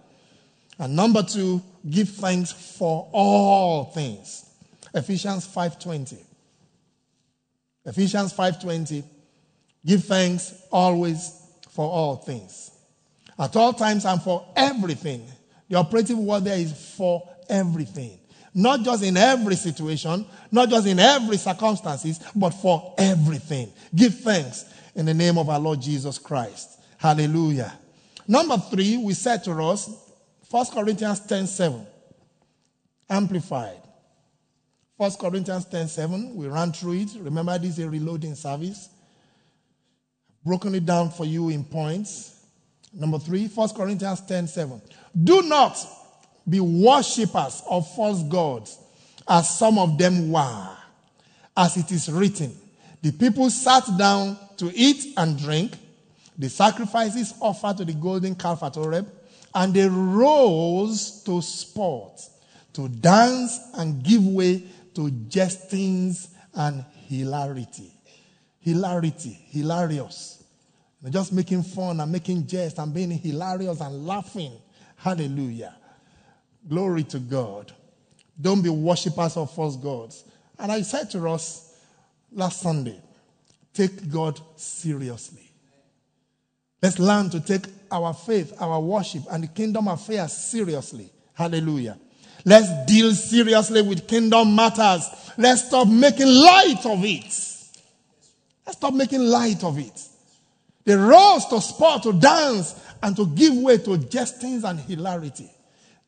[0.79, 4.47] And number two, give thanks for all things.
[4.95, 6.19] Ephesians 5.20.
[7.85, 9.05] Ephesians 5.20
[9.85, 12.71] Give thanks always for all things.
[13.39, 15.27] At all times and for everything.
[15.69, 18.20] The operative word there is for everything.
[18.55, 23.73] Not just in every situation, not just in every circumstances, but for everything.
[23.95, 26.81] Give thanks in the name of our Lord Jesus Christ.
[26.99, 27.73] Hallelujah.
[28.27, 29.89] Number three, we said to us,
[30.51, 31.87] 1 Corinthians 10 7.
[33.09, 33.81] Amplified.
[34.97, 36.35] 1 Corinthians 10 7.
[36.35, 37.11] We ran through it.
[37.21, 38.89] Remember, this is a reloading service
[40.45, 42.45] broken it down for you in points.
[42.93, 44.81] Number three, 1 Corinthians 10 7.
[45.23, 45.77] Do not
[46.49, 48.79] be worshippers of false gods,
[49.29, 50.69] as some of them were.
[51.57, 52.57] As it is written,
[53.03, 55.73] the people sat down to eat and drink,
[56.39, 59.11] the sacrifices offered to the golden calf at Horeb,
[59.55, 62.21] and they rose to sport,
[62.73, 67.93] to dance and give way to jestings and hilarity
[68.61, 70.45] hilarity, hilarious.
[71.09, 74.53] Just making fun and making jest and being hilarious and laughing.
[74.97, 75.75] Hallelujah.
[76.69, 77.73] Glory to God.
[78.41, 80.25] Don't be worshippers of false gods.
[80.59, 81.77] And I said to us
[82.33, 83.01] last Sunday,
[83.73, 85.51] take God seriously.
[86.83, 91.11] Let's learn to take our faith, our worship, and the kingdom affairs seriously.
[91.35, 91.99] Hallelujah.
[92.45, 95.07] Let's deal seriously with kingdom matters.
[95.37, 97.35] Let's stop making light of it.
[98.67, 100.01] Let's stop making light of it.
[100.85, 105.51] The rose to sport, to dance, and to give way to jestings and hilarity.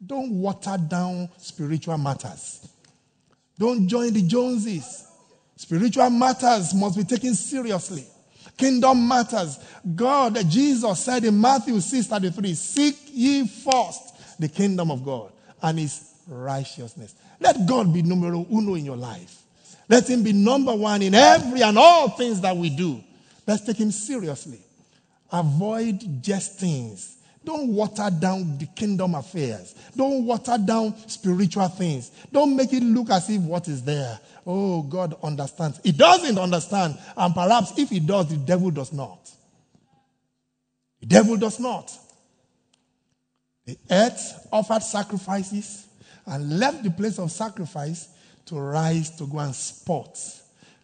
[0.04, 2.68] Don't water down spiritual matters.
[3.58, 5.06] Don't join the Joneses.
[5.56, 8.04] Spiritual matters must be taken seriously.
[8.56, 9.58] Kingdom matters.
[9.94, 15.78] God, Jesus said in Matthew 6 33, Seek ye first the kingdom of God and
[15.78, 17.14] his righteousness.
[17.38, 19.42] Let God be numero uno in your life.
[19.88, 23.02] Let him be number one in every and all things that we do.
[23.46, 24.60] Let's take him seriously.
[25.30, 27.18] Avoid jestings.
[27.44, 29.74] Don't water down the kingdom affairs.
[29.96, 32.10] Don't water down spiritual things.
[32.32, 34.18] Don't make it look as if what is there.
[34.46, 35.80] Oh, God understands.
[35.82, 36.98] He doesn't understand.
[37.16, 39.30] And perhaps if he does, the devil does not.
[41.00, 41.96] The devil does not.
[43.64, 45.86] The earth offered sacrifices
[46.26, 48.08] and left the place of sacrifice
[48.46, 50.18] to rise to go and sport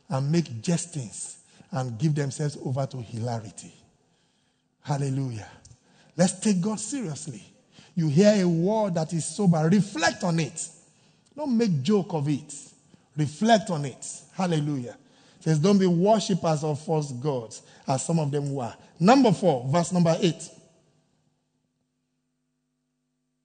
[0.08, 1.38] and make jestings
[1.70, 3.72] and give themselves over to hilarity.
[4.80, 5.48] Hallelujah.
[6.18, 7.42] Let's take God seriously.
[7.94, 10.68] You hear a word that is sober, reflect on it.
[11.36, 12.52] Don't make joke of it.
[13.16, 14.04] Reflect on it.
[14.34, 14.96] Hallelujah.
[15.38, 18.74] It says, don't be worshippers of false gods, as some of them were.
[18.98, 20.48] Number four, verse number eight.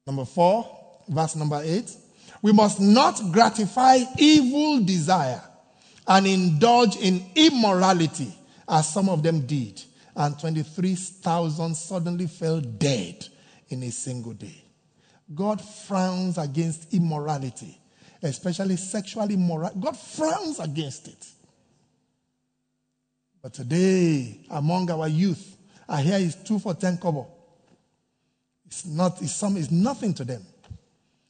[0.07, 0.67] Number four,
[1.07, 1.95] verse number eight.
[2.41, 5.41] We must not gratify evil desire
[6.07, 8.33] and indulge in immorality,
[8.67, 9.81] as some of them did.
[10.15, 13.27] And 23,000 suddenly fell dead
[13.69, 14.63] in a single day.
[15.33, 17.79] God frowns against immorality,
[18.21, 19.79] especially sexual immorality.
[19.79, 21.25] God frowns against it.
[23.41, 27.27] But today, among our youth, I hear it's two for ten kobo.
[28.65, 30.45] It's not, it's, some, it's nothing to them.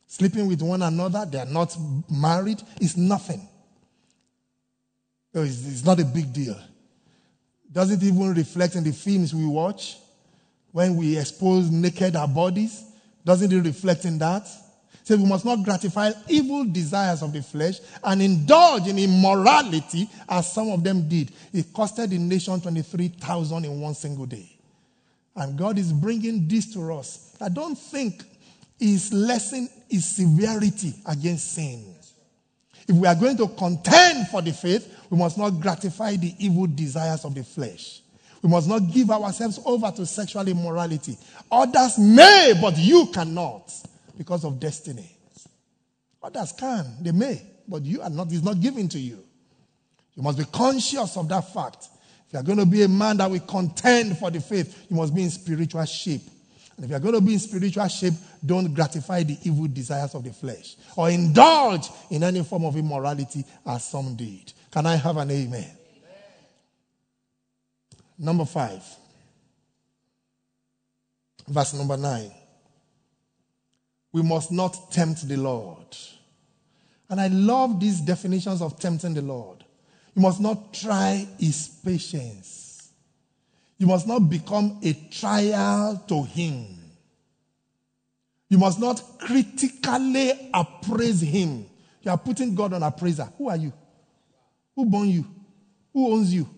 [0.08, 1.76] Sleeping with one another, they are not
[2.10, 3.48] married, it's nothing.
[5.34, 6.56] It's, it's not a big deal.
[7.74, 9.98] Doesn't even reflect in the films we watch
[10.72, 12.84] when we expose naked our bodies.
[13.26, 14.48] Doesn't it reflect in that?
[15.04, 20.54] So we must not gratify evil desires of the flesh and indulge in immorality as
[20.54, 21.32] some of them did.
[21.52, 24.50] It costed the nation 23,000 in one single day.
[25.36, 27.36] And God is bringing this to us.
[27.42, 28.24] I don't think
[28.80, 31.96] His lesson is severity against sin.
[32.88, 36.66] If we are going to contend for the faith, we must not gratify the evil
[36.66, 38.02] desires of the flesh.
[38.42, 41.16] We must not give ourselves over to sexual immorality.
[41.52, 43.72] Others may, but you cannot
[44.18, 45.16] because of destiny.
[46.24, 49.24] Others can, they may, but you are not, it's not given to you.
[50.16, 51.90] You must be conscious of that fact.
[52.26, 54.96] If you are going to be a man that will contend for the faith, you
[54.96, 56.24] must be in spiritual shape.
[56.76, 60.24] And if you're going to be in spiritual shape, don't gratify the evil desires of
[60.24, 64.52] the flesh or indulge in any form of immorality as some did.
[64.74, 65.54] Can I have an amen?
[65.54, 65.72] amen.
[68.18, 68.84] Number five,
[71.48, 72.32] verse number nine.
[74.12, 75.96] We must not tempt the Lord.
[77.08, 79.64] And I love these definitions of tempting the Lord.
[80.16, 82.90] You must not try his patience.
[83.78, 86.66] You must not become a trial to him.
[88.50, 91.68] You must not critically appraise him.
[92.02, 93.30] You are putting God on appraiser.
[93.38, 93.72] Who are you?
[94.76, 95.26] Who born you?
[95.94, 96.50] Who owns you?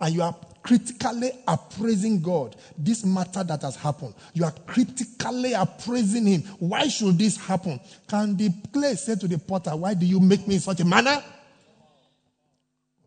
[0.00, 2.54] And you are critically appraising God.
[2.76, 4.14] This matter that has happened.
[4.32, 6.42] You are critically appraising him.
[6.58, 7.80] Why should this happen?
[8.06, 10.84] Can the clay say to the potter, Why do you make me in such a
[10.84, 11.22] manner?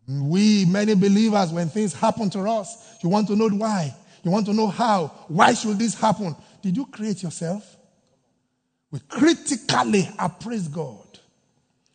[0.08, 3.94] We, many believers, when things happen to us, you want to know why.
[4.22, 5.06] You want to know how.
[5.28, 6.34] Why should this happen?
[6.60, 7.76] Did you create yourself?
[8.90, 11.18] We critically appraise God.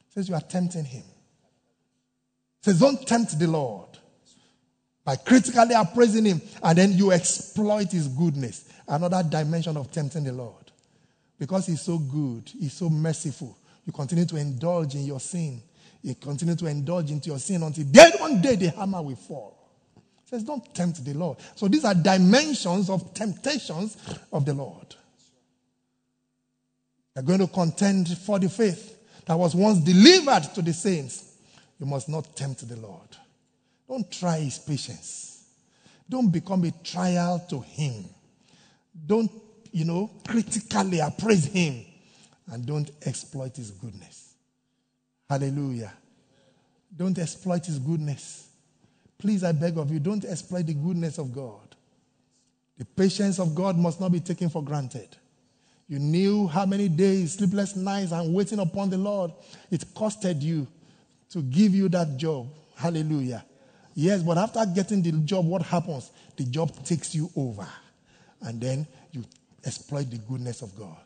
[0.09, 1.03] says you are tempting him.
[2.67, 3.89] Says don't tempt the Lord
[5.03, 8.69] by critically appraising him and then you exploit his goodness.
[8.87, 10.71] Another dimension of tempting the Lord.
[11.39, 13.57] Because he's so good, he's so merciful.
[13.85, 15.61] You continue to indulge in your sin
[16.07, 17.85] you continue to indulge into your sin until
[18.19, 19.57] one day the hammer will fall.
[19.97, 21.37] It says, don't tempt the Lord.
[21.55, 23.97] So these are dimensions of temptations
[24.31, 24.95] of the Lord.
[27.15, 31.26] You're going to contend for the faith that was once delivered to the saints.
[31.79, 33.09] You must not tempt the Lord.
[33.87, 35.45] Don't try his patience.
[36.09, 38.05] Don't become a trial to him.
[39.05, 39.31] Don't,
[39.71, 41.85] you know, critically appraise him.
[42.47, 44.33] And don't exploit his goodness.
[45.29, 45.93] Hallelujah.
[46.95, 48.47] Don't exploit his goodness.
[49.17, 51.75] Please, I beg of you, don't exploit the goodness of God.
[52.77, 55.09] The patience of God must not be taken for granted.
[55.87, 59.31] You knew how many days, sleepless nights, and waiting upon the Lord
[59.71, 60.67] it costed you
[61.31, 62.47] to give you that job.
[62.75, 63.43] Hallelujah.
[63.95, 66.11] Yes, but after getting the job, what happens?
[66.35, 67.67] The job takes you over.
[68.41, 69.23] And then you
[69.65, 70.97] exploit the goodness of God.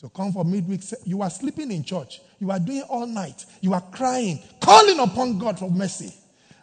[0.00, 2.20] To come for midweek, you are sleeping in church.
[2.38, 3.44] You are doing all night.
[3.60, 6.14] You are crying, calling upon God for mercy.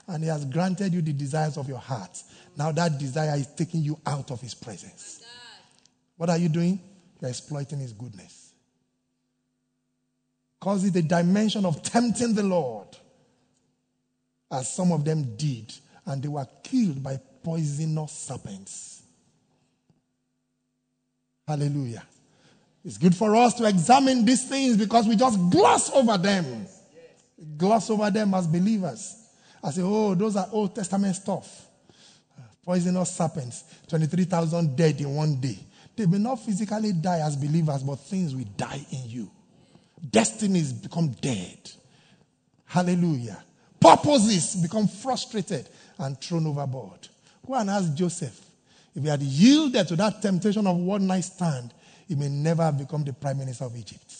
[0.07, 2.21] And He has granted you the desires of your heart.
[2.57, 5.23] Now that desire is taking you out of His presence.
[6.17, 6.79] What are you doing?
[7.19, 8.40] You're exploiting His goodness.
[10.61, 12.87] Cause it a dimension of tempting the Lord,
[14.51, 15.73] as some of them did,
[16.05, 19.01] and they were killed by poisonous serpents.
[21.47, 22.03] Hallelujah.
[22.85, 26.67] It's good for us to examine these things because we just gloss over them.
[27.57, 29.15] Gloss over them as believers.
[29.63, 31.67] I say, oh, those are Old Testament stuff.
[32.63, 35.57] Poisonous serpents, 23,000 dead in one day.
[35.95, 39.31] They may not physically die as believers, but things will die in you.
[40.09, 41.71] Destinies become dead.
[42.65, 43.43] Hallelujah.
[43.79, 47.07] Purposes become frustrated and thrown overboard.
[47.45, 48.39] Go and ask Joseph.
[48.95, 51.73] If he had yielded to that temptation of one night stand,
[52.07, 54.13] he may never have become the prime minister of Egypt.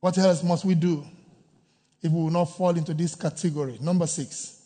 [0.00, 1.02] What else must we do
[2.02, 3.78] if we will not fall into this category?
[3.80, 4.60] Number six.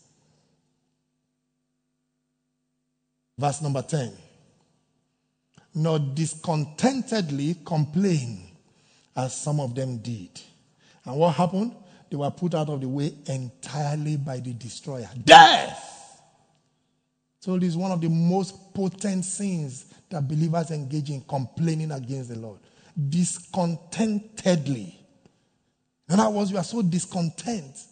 [3.39, 4.13] Verse number 10.
[5.79, 8.43] Nor discontentedly complain
[9.15, 10.41] as some of them did.
[11.05, 11.73] And what happened?
[12.11, 15.09] They were put out of the way entirely by the destroyer.
[15.25, 16.21] Death!
[17.39, 22.31] So it is one of the most potent sins that believers engage in complaining against
[22.31, 22.59] the Lord.
[23.09, 24.99] Discontentedly.
[26.11, 27.85] In other words, you are so discontent.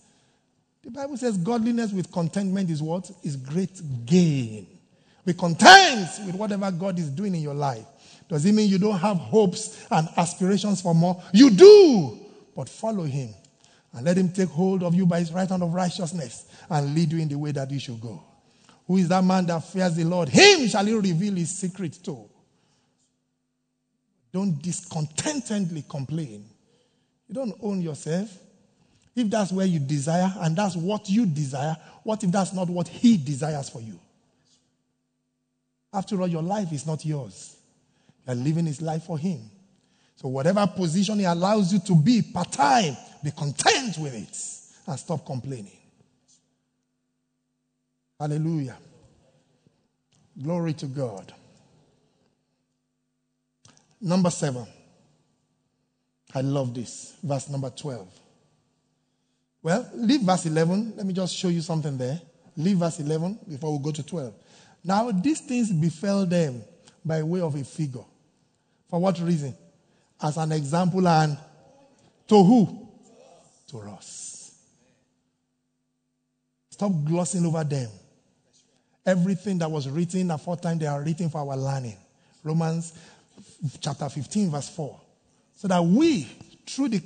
[0.82, 3.08] The Bible says godliness with contentment is what?
[3.22, 4.75] Is great gain.
[5.26, 7.84] Be content with whatever God is doing in your life.
[8.28, 11.20] Does it mean you don't have hopes and aspirations for more?
[11.32, 12.18] You do.
[12.54, 13.30] But follow him
[13.92, 17.12] and let him take hold of you by his right hand of righteousness and lead
[17.12, 18.22] you in the way that you should go.
[18.86, 20.28] Who is that man that fears the Lord?
[20.28, 22.30] Him shall he reveal his secret to.
[24.32, 26.44] Don't discontentedly complain.
[27.26, 28.30] You don't own yourself.
[29.16, 32.86] If that's where you desire and that's what you desire, what if that's not what
[32.86, 33.98] he desires for you?
[35.92, 37.56] After all, your life is not yours.
[38.26, 39.40] You're living his life for him.
[40.16, 44.98] So, whatever position he allows you to be part time, be content with it and
[44.98, 45.76] stop complaining.
[48.18, 48.76] Hallelujah.
[50.42, 51.32] Glory to God.
[54.00, 54.66] Number seven.
[56.34, 57.14] I love this.
[57.22, 58.08] Verse number 12.
[59.62, 60.94] Well, leave verse 11.
[60.96, 62.20] Let me just show you something there.
[62.56, 64.34] Leave verse 11 before we go to 12.
[64.86, 66.62] Now, these things befell them
[67.04, 68.04] by way of a figure.
[68.88, 69.52] For what reason?
[70.22, 71.36] As an example and
[72.28, 72.88] to who?
[73.70, 74.54] To us.
[76.70, 77.90] Stop glossing over them.
[79.04, 81.96] Everything that was written aforetime, they are written for our learning.
[82.44, 82.92] Romans
[83.80, 85.00] chapter 15, verse 4.
[85.56, 86.28] So that we,
[86.64, 87.02] through the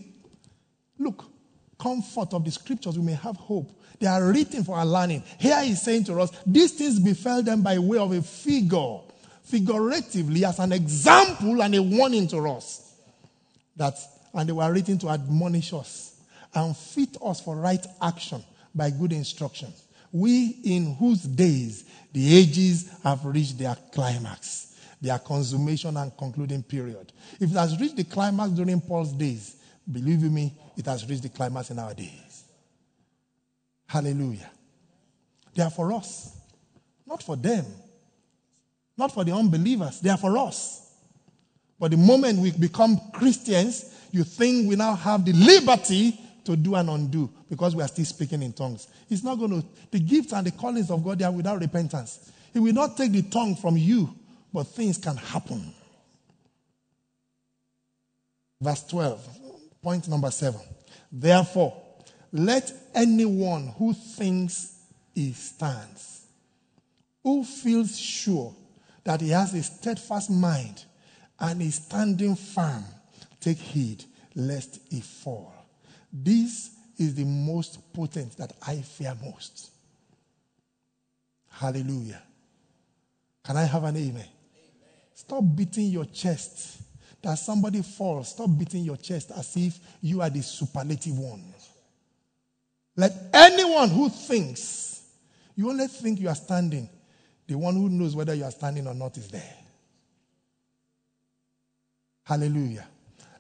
[0.99, 1.25] look,
[1.81, 3.71] comfort of the scriptures, we may have hope.
[3.99, 5.23] They are written for our learning.
[5.39, 8.99] Here he's saying to us, these things befell them by way of a figure,
[9.43, 12.95] figuratively, as an example and a warning to us.
[13.77, 13.95] That,
[14.35, 16.21] and they were written to admonish us
[16.55, 18.43] and fit us for right action
[18.75, 19.73] by good instruction
[20.13, 27.13] we in whose days the ages have reached their climax, their consummation and concluding period.
[27.39, 29.57] If it has reached the climax during Paul's days,
[29.91, 32.45] believe me, it has reached the climax in our days.
[33.87, 34.51] Hallelujah.
[35.55, 36.35] They are for us,
[37.07, 37.67] not for them,
[38.97, 40.01] not for the unbelievers.
[40.01, 40.91] They are for us.
[41.79, 46.75] But the moment we become Christians, you think we now have the liberty to do
[46.75, 48.89] and undo because we are still speaking in tongues.
[49.11, 52.31] It's not going to, the gifts and the callings of God, they are without repentance.
[52.53, 54.15] He will not take the tongue from you,
[54.53, 55.75] but things can happen.
[58.61, 59.41] Verse 12,
[59.83, 60.61] point number 7.
[61.11, 61.81] Therefore,
[62.33, 64.77] let anyone who thinks
[65.15, 66.27] he stands,
[67.23, 68.55] who feels sure
[69.05, 70.85] that he has a steadfast mind
[71.39, 72.85] and is standing firm,
[73.41, 74.05] take heed
[74.35, 75.53] lest he fall.
[76.13, 79.71] This is the most potent that I fear most.
[81.51, 82.23] Hallelujah.
[83.45, 84.09] Can I have an amen?
[84.09, 84.29] amen?
[85.15, 86.83] Stop beating your chest.
[87.23, 91.43] That somebody falls, stop beating your chest as if you are the superlative one.
[92.97, 95.03] Let anyone who thinks,
[95.55, 96.89] you only think you are standing,
[97.47, 99.55] the one who knows whether you are standing or not is there.
[102.25, 102.87] Hallelujah.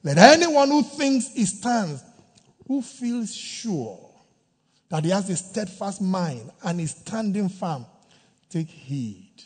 [0.03, 2.03] Let anyone who thinks he stands,
[2.67, 4.11] who feels sure
[4.89, 7.87] that he has a steadfast mind and is standing firm,
[8.49, 9.45] take heed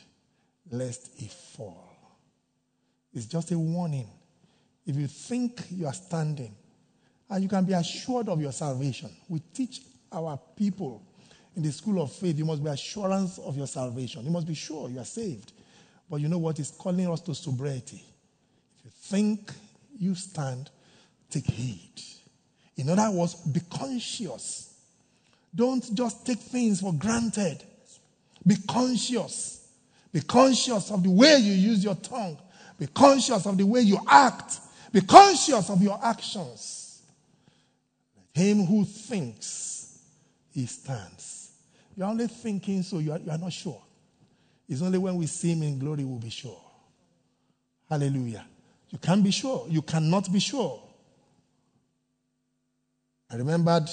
[0.70, 1.96] lest he fall.
[3.12, 4.08] It's just a warning.
[4.86, 6.54] If you think you are standing,
[7.30, 9.80] and you can be assured of your salvation, we teach
[10.12, 11.02] our people
[11.56, 14.24] in the school of faith, you must be assurance of your salvation.
[14.24, 15.52] You must be sure you are saved.
[16.10, 18.02] But you know what is calling us to sobriety?
[18.78, 19.52] If you think
[19.96, 20.70] you stand,
[21.30, 22.02] take heed.
[22.76, 24.74] In other words, be conscious.
[25.54, 27.62] Don't just take things for granted.
[28.44, 29.68] Be conscious.
[30.12, 32.36] Be conscious of the way you use your tongue.
[32.78, 34.58] Be conscious of the way you act.
[34.94, 37.02] Be conscious of your actions.
[38.36, 39.98] Let him who thinks,
[40.52, 41.50] he stands.
[41.96, 43.82] You're only thinking so you are, you are not sure.
[44.68, 46.60] It's only when we see him in glory we'll be sure.
[47.90, 48.46] Hallelujah.
[48.90, 49.66] You can't be sure.
[49.68, 50.80] You cannot be sure.
[53.32, 53.88] I remembered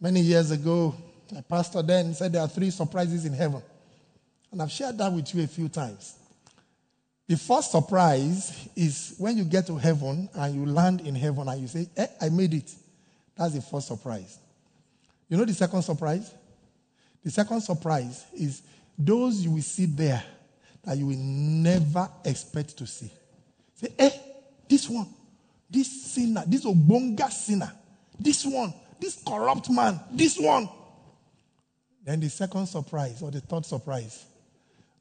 [0.00, 0.94] many years ago,
[1.36, 3.62] a pastor then said there are three surprises in heaven.
[4.52, 6.14] And I've shared that with you a few times.
[7.26, 11.60] The first surprise is when you get to heaven and you land in heaven and
[11.60, 12.70] you say, eh, I made it.
[13.34, 14.38] That's the first surprise.
[15.28, 16.32] You know the second surprise?
[17.22, 18.62] The second surprise is
[18.98, 20.22] those you will see there
[20.84, 23.10] that you will never expect to see.
[23.74, 24.10] Say, eh,
[24.68, 25.08] this one,
[25.70, 27.72] this sinner, this obonga sinner,
[28.20, 30.68] this one, this corrupt man, this one.
[32.04, 34.26] Then the second surprise or the third surprise,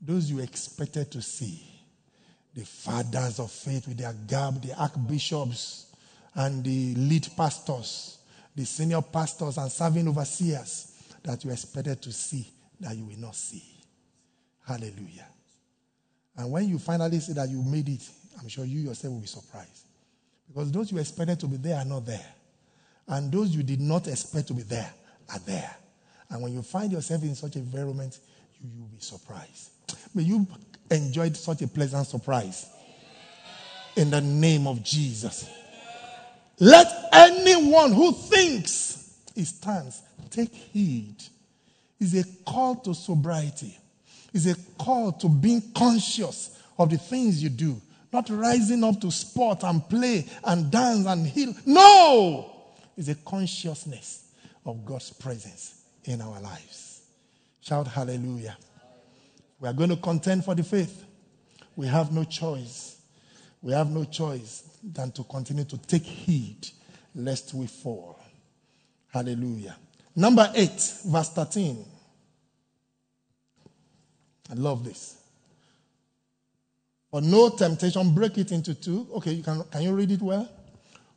[0.02, 1.73] those you expected to see.
[2.56, 5.88] The fathers of faith with their garb, the archbishops
[6.36, 8.20] and the lead pastors,
[8.56, 10.91] the senior pastors and serving overseers
[11.24, 12.47] that you expected to see
[12.80, 13.64] that you will not see.
[14.68, 15.28] Hallelujah.
[16.38, 18.08] And when you finally see that you made it,
[18.39, 19.86] I'm sure you yourself will be surprised.
[20.47, 22.26] Because those you expected to be there are not there.
[23.08, 24.91] And those you did not expect to be there
[25.32, 25.76] are there.
[26.30, 28.20] And when you find yourself in such an environment,
[28.62, 29.72] you will be surprised.
[30.14, 30.47] May you
[30.90, 32.68] enjoy such a pleasant surprise.
[33.96, 35.50] In the name of Jesus.
[36.60, 41.16] Let anyone who thinks he stands take heed.
[42.00, 43.78] It's a call to sobriety.
[44.34, 47.80] It's a call to being conscious of the things you do,
[48.12, 51.54] not rising up to sport and play and dance and heal.
[51.66, 52.52] No!
[52.98, 54.24] It's a consciousness
[54.66, 57.02] of God's presence in our lives.
[57.62, 58.58] Shout hallelujah.
[59.64, 61.05] We are going to contend for the faith.
[61.78, 62.97] We have no choice.
[63.61, 66.68] We have no choice than to continue to take heed
[67.16, 68.20] lest we fall.
[69.07, 69.78] Hallelujah.
[70.18, 70.70] Number 8,
[71.05, 71.86] verse 13.
[74.51, 75.16] I love this.
[77.09, 79.07] For no temptation, break it into two.
[79.14, 80.51] Okay, you can, can you read it well?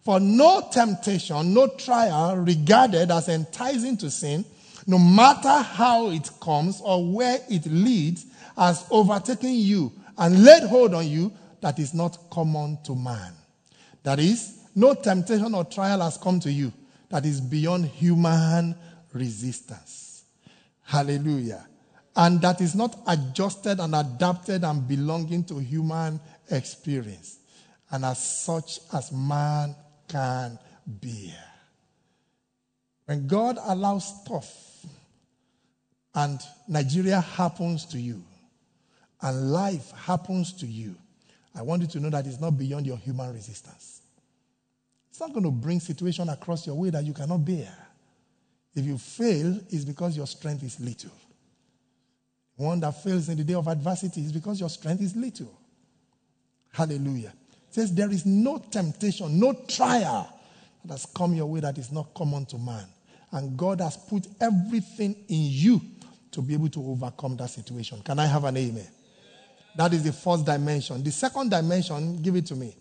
[0.05, 4.45] For no temptation, no trial regarded as enticing to sin,
[4.87, 8.25] no matter how it comes or where it leads,
[8.57, 13.33] has overtaken you and laid hold on you that is not common to man.
[14.03, 16.73] That is, no temptation or trial has come to you
[17.11, 18.75] that is beyond human
[19.13, 20.25] resistance.
[20.83, 21.67] Hallelujah
[22.17, 26.19] and that is not adjusted and adapted and belonging to human
[26.51, 27.39] experience,
[27.91, 29.77] and as such as man
[30.09, 31.45] can bear.
[33.05, 34.87] When God allows stuff
[36.15, 38.23] and Nigeria happens to you,
[39.27, 40.95] and life happens to you,
[41.53, 44.03] I want you to know that it's not beyond your human resistance.
[45.11, 47.77] It's not going to bring situation across your way that you cannot bear.
[48.77, 51.11] If you fail, it's because your strength is little.
[52.55, 55.59] One that fails in the day of adversity is because your strength is little.
[56.73, 57.33] Hallelujah.
[57.69, 60.33] It says there is no temptation, no trial
[60.85, 62.87] that has come your way that is not common to man.
[63.33, 65.81] And God has put everything in you
[66.31, 68.01] to be able to overcome that situation.
[68.03, 68.87] Can I have an amen?
[69.77, 71.03] That is the first dimension.
[71.03, 72.77] The second dimension, give it to me.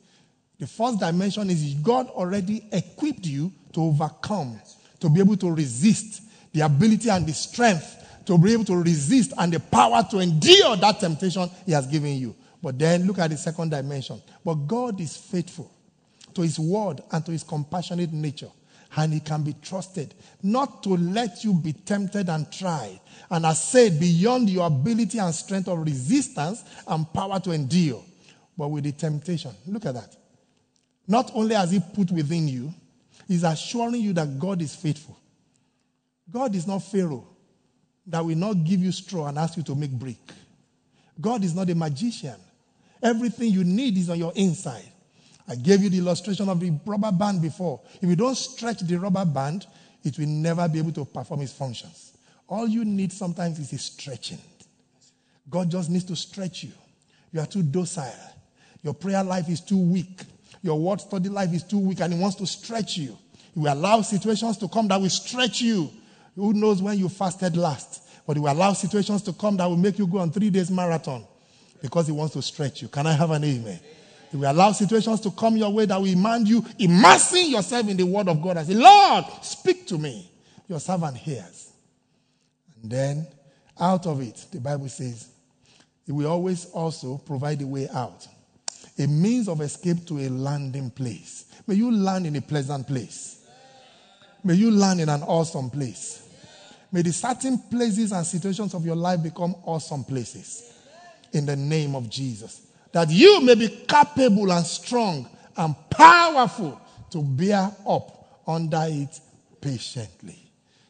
[0.58, 4.60] The first dimension is God already equipped you to overcome,
[5.02, 6.22] to be able to resist
[6.54, 10.76] the ability and the strength to be able to resist and the power to endure
[10.78, 12.36] that temptation He has given you.
[12.62, 14.22] But then look at the second dimension.
[14.44, 15.72] But God is faithful
[16.34, 18.50] to His word and to His compassionate nature.
[18.96, 23.00] And He can be trusted not to let you be tempted and tried.
[23.30, 28.04] And as said, beyond your ability and strength of resistance and power to endure.
[28.58, 30.16] But with the temptation, look at that.
[31.08, 32.74] Not only has He put within you,
[33.28, 35.18] He's assuring you that God is faithful.
[36.32, 37.28] God is not Pharaoh
[38.08, 40.18] that will not give you straw and ask you to make brick.
[41.20, 42.36] God is not a magician.
[43.02, 44.92] Everything you need is on your inside.
[45.48, 47.82] I gave you the illustration of the rubber band before.
[48.02, 49.68] If you don't stretch the rubber band,
[50.04, 52.14] it will never be able to perform its functions.
[52.48, 54.40] All you need sometimes is stretching.
[55.50, 56.72] God just needs to stretch you.
[57.32, 58.14] You are too docile.
[58.84, 60.22] Your prayer life is too weak.
[60.62, 63.18] Your word study life is too weak, and He wants to stretch you.
[63.54, 65.92] He will allow situations to come that will stretch you.
[66.36, 68.02] Who knows when you fasted last?
[68.26, 70.72] But He will allow situations to come that will make you go on three days
[70.72, 71.26] marathon
[71.82, 72.88] because He wants to stretch you.
[72.88, 73.80] Can I have an amen?
[74.36, 77.96] He will allow situations to come your way that will demand you immersing yourself in
[77.96, 78.58] the Word of God.
[78.58, 80.30] I say, Lord, speak to me.
[80.68, 81.72] Your servant hears.
[82.82, 83.28] And then
[83.80, 85.30] out of it, the Bible says,
[86.06, 88.28] it will always also provide a way out,
[89.00, 91.46] a means of escape to a landing place.
[91.66, 93.42] May you land in a pleasant place.
[94.44, 96.28] May you land in an awesome place.
[96.92, 100.74] May the certain places and situations of your life become awesome places.
[101.32, 102.65] In the name of Jesus
[102.96, 105.28] that you may be capable and strong
[105.58, 106.80] and powerful
[107.10, 109.20] to bear up under it
[109.60, 110.40] patiently.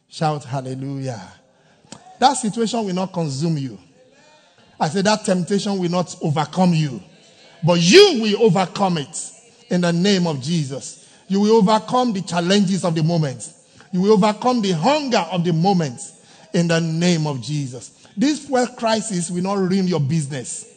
[0.08, 1.20] Shout hallelujah.
[2.20, 3.80] That situation will not consume you.
[4.80, 7.02] I say that temptation will not overcome you,
[7.66, 9.32] but you will overcome it
[9.72, 11.12] in the name of Jesus.
[11.28, 13.52] You will overcome the challenges of the moment.
[13.92, 16.00] You will overcome the hunger of the moment
[16.54, 18.08] in the name of Jesus.
[18.16, 20.75] This world crisis will not ruin your business.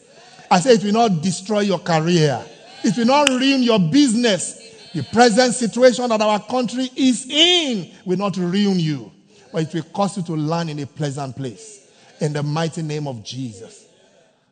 [0.51, 2.43] I say it will not destroy your career.
[2.83, 4.89] It will not ruin your business.
[4.93, 9.11] The present situation that our country is in will not ruin you,
[9.51, 11.87] but it will cause you to land in a pleasant place.
[12.19, 13.85] In the mighty name of Jesus.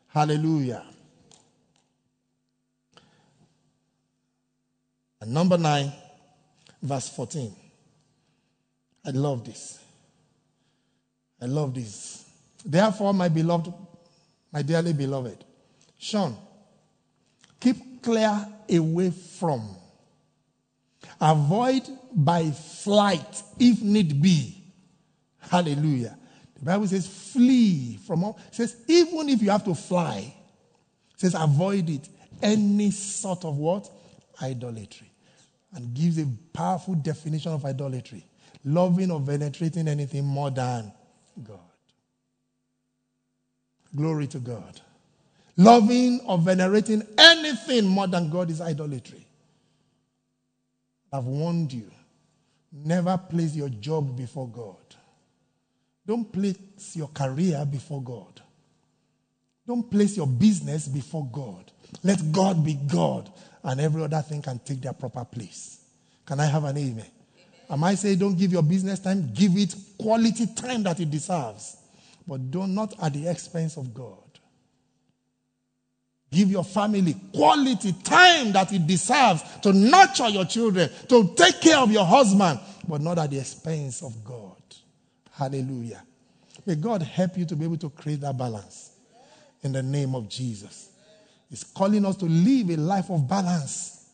[0.09, 0.83] Hallelujah.
[5.19, 5.91] And number nine,
[6.81, 7.53] verse 14.
[9.05, 9.79] I love this.
[11.41, 12.25] I love this.
[12.63, 13.73] Therefore, my beloved,
[14.51, 15.43] my dearly beloved,
[15.97, 16.35] shun,
[17.59, 19.75] keep clear away from.
[21.19, 21.83] Avoid
[22.13, 24.63] by flight if need be.
[25.39, 26.17] Hallelujah.
[26.55, 28.39] The Bible says flee from all.
[28.51, 30.33] Says even if you have to fly,
[31.15, 32.09] says avoid it.
[32.41, 33.89] Any sort of what?
[34.41, 35.11] Idolatry.
[35.73, 38.25] And gives a powerful definition of idolatry.
[38.63, 40.91] Loving or venerating anything more than
[41.43, 41.59] God.
[43.95, 44.81] Glory to God.
[45.57, 49.25] Loving or venerating anything more than God is idolatry.
[51.11, 51.91] I've warned you.
[52.71, 54.75] Never place your job before God.
[56.05, 56.57] Don't place
[56.95, 58.41] your career before God.
[59.67, 61.71] Don't place your business before God.
[62.03, 63.29] Let God be God,
[63.63, 65.81] and every other thing can take their proper place.
[66.25, 66.91] Can I have an amen?
[66.93, 67.05] amen.
[67.69, 69.29] Am I saying don't give your business time?
[69.33, 71.77] Give it quality time that it deserves,
[72.27, 74.26] but do not at the expense of God.
[76.31, 81.77] Give your family quality time that it deserves to nurture your children, to take care
[81.77, 84.61] of your husband, but not at the expense of God.
[85.31, 86.03] Hallelujah.
[86.65, 88.91] May God help you to be able to create that balance
[89.63, 90.89] in the name of Jesus.
[91.49, 94.09] He's calling us to live a life of balance.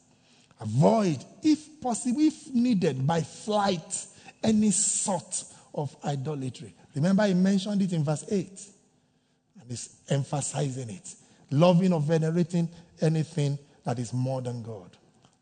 [0.61, 4.05] Avoid, if possible, if needed, by flight,
[4.43, 6.76] any sort of idolatry.
[6.93, 8.47] Remember, he mentioned it in verse 8,
[9.61, 11.16] and he's emphasizing it
[11.54, 12.68] loving or venerating
[13.01, 14.89] anything that is more than God.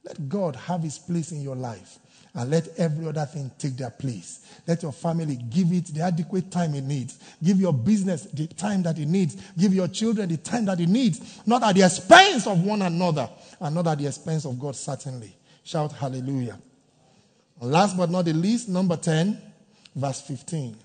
[0.03, 1.99] Let God have his place in your life
[2.34, 4.45] and let every other thing take their place.
[4.68, 7.20] Let your family give it the adequate time it needs.
[7.43, 9.38] Give your business the time that it needs.
[9.57, 11.41] Give your children the time that it needs.
[11.45, 15.36] Not at the expense of one another and not at the expense of God, certainly.
[15.64, 16.57] Shout hallelujah.
[17.62, 19.39] last but not the least, number 10,
[19.95, 20.76] verse 15.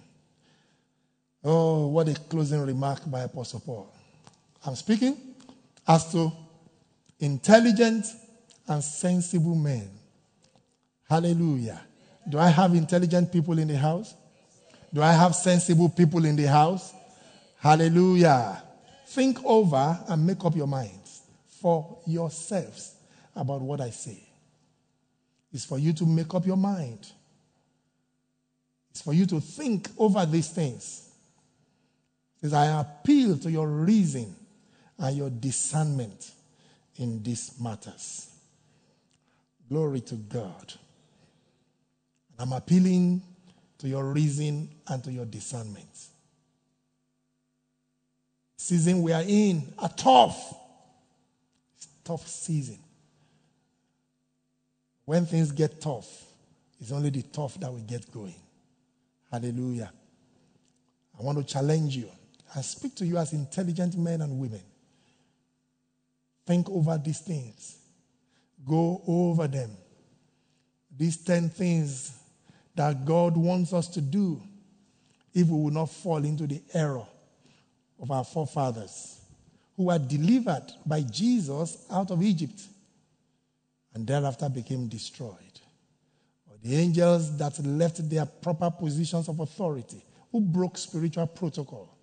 [1.45, 3.96] Oh, what a closing remark by Apostle Paul.
[4.67, 5.17] I'm speaking
[5.87, 6.33] as to
[7.21, 8.05] intelligent
[8.67, 9.89] and sensible men.
[11.09, 11.81] Hallelujah.
[12.29, 14.15] Do I have intelligent people in the house?
[14.93, 16.93] Do I have sensible people in the house?
[17.59, 18.61] Hallelujah.
[19.07, 21.23] Think over and make up your minds
[21.61, 22.97] for yourselves
[23.37, 24.21] about what I say.
[25.53, 27.07] It's for you to make up your mind.
[28.91, 31.09] It's for you to think over these things.
[32.43, 34.35] As I appeal to your reason
[34.99, 36.33] and your discernment
[36.97, 38.31] in these matters.
[39.69, 40.73] Glory to God.
[42.39, 43.23] I'm appealing
[43.79, 45.89] to your reason and to your discernment.
[48.57, 50.55] Season we are in, a tough,
[52.05, 52.79] tough season.
[55.05, 56.25] When things get tough,
[56.81, 58.35] it's only the tough that will get going.
[59.31, 59.93] Hallelujah.
[61.19, 62.09] I want to challenge you
[62.55, 64.63] and speak to you as intelligent men and women
[66.47, 67.79] Think over these things.
[68.67, 69.71] go over them.
[70.97, 72.17] These 10 things
[72.75, 74.41] that God wants us to do
[75.35, 77.07] if we will not fall into the error
[78.01, 79.21] of our forefathers
[79.77, 82.61] who were delivered by Jesus out of Egypt
[83.95, 85.61] and thereafter became destroyed.
[86.49, 91.97] Or the angels that left their proper positions of authority, who broke spiritual protocol.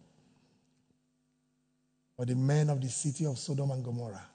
[2.18, 4.28] Or the men of the city of Sodom and Gomorrah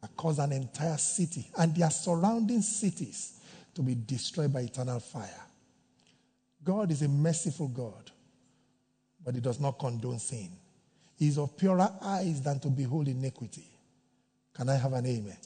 [0.00, 3.40] that caused an entire city and their surrounding cities
[3.74, 5.42] to be destroyed by eternal fire.
[6.64, 8.10] God is a merciful God,
[9.24, 10.50] but He does not condone sin.
[11.16, 13.66] He is of purer eyes than to behold iniquity.
[14.54, 15.36] Can I have an amen?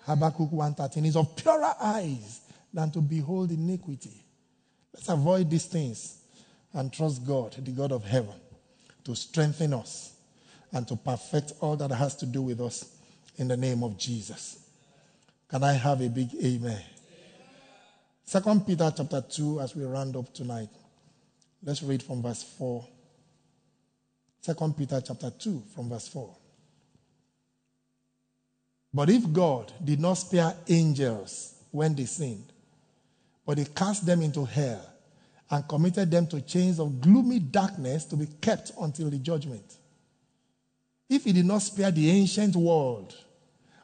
[0.00, 2.40] Habakkuk 1.13 is of purer eyes
[2.72, 4.24] than to behold iniquity.
[4.94, 6.18] Let's avoid these things
[6.72, 8.34] and trust God, the God of heaven,
[9.04, 10.14] to strengthen us
[10.72, 12.96] and to perfect all that has to do with us
[13.40, 14.58] in the name of Jesus.
[15.48, 16.82] Can I have a big amen?
[18.22, 20.68] Second Peter chapter 2, as we round up tonight.
[21.64, 22.86] Let's read from verse 4.
[24.42, 26.36] Second Peter chapter 2, from verse 4.
[28.92, 32.52] But if God did not spare angels when they sinned,
[33.46, 34.84] but he cast them into hell
[35.50, 39.78] and committed them to chains of gloomy darkness to be kept until the judgment.
[41.08, 43.16] If he did not spare the ancient world,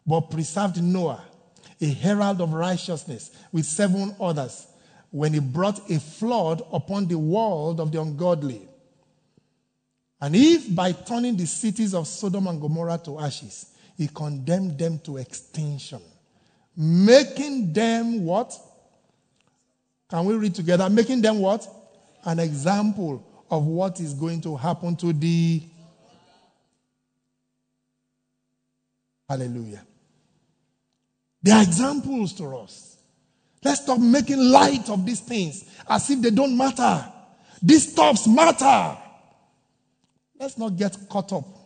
[0.06, 1.24] but preserved Noah,
[1.80, 4.66] a herald of righteousness, with seven others,
[5.10, 8.68] when he brought a flood upon the world of the ungodly.
[10.20, 14.98] And if by turning the cities of Sodom and Gomorrah to ashes, he condemned them
[15.00, 16.00] to extinction,
[16.76, 18.54] making them what?
[20.08, 20.88] Can we read together?
[20.88, 21.66] Making them what?
[22.24, 25.62] An example of what is going to happen to the.
[29.28, 29.82] Hallelujah.
[31.42, 32.96] They are examples to us.
[33.64, 37.12] Let's stop making light of these things as if they don't matter.
[37.62, 38.98] These stuffs matter.
[40.38, 41.56] Let's not get caught up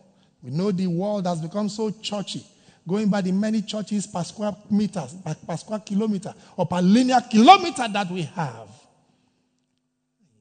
[0.41, 2.43] we know the world has become so churchy,
[2.87, 5.15] going by the many churches per square meters,
[5.45, 8.69] per square kilometer, or per linear kilometer that we have.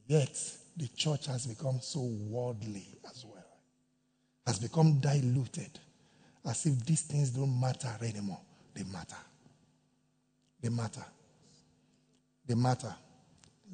[0.07, 0.37] Yet,
[0.77, 3.59] the church has become so worldly as well,
[4.47, 5.79] has become diluted,
[6.47, 8.41] as if these things don't matter anymore.
[8.81, 9.17] They matter.
[10.63, 11.05] They matter.
[12.47, 12.95] They matter.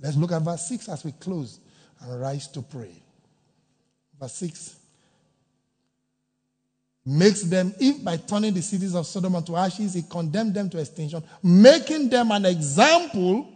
[0.02, 1.60] Let's look at verse 6 as we close
[2.00, 2.90] and rise to pray.
[4.18, 4.76] Verse 6
[7.04, 10.78] makes them, if by turning the cities of Sodom into ashes, he condemned them to
[10.78, 13.48] extinction, making them an example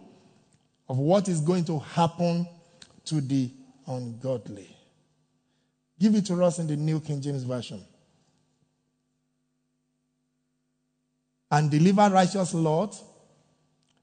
[0.88, 2.46] of what is going to happen
[3.06, 3.50] to the
[3.88, 4.68] ungodly.
[5.98, 7.84] Give it to us in the New King James Version.
[11.50, 12.96] And deliver righteous Lot,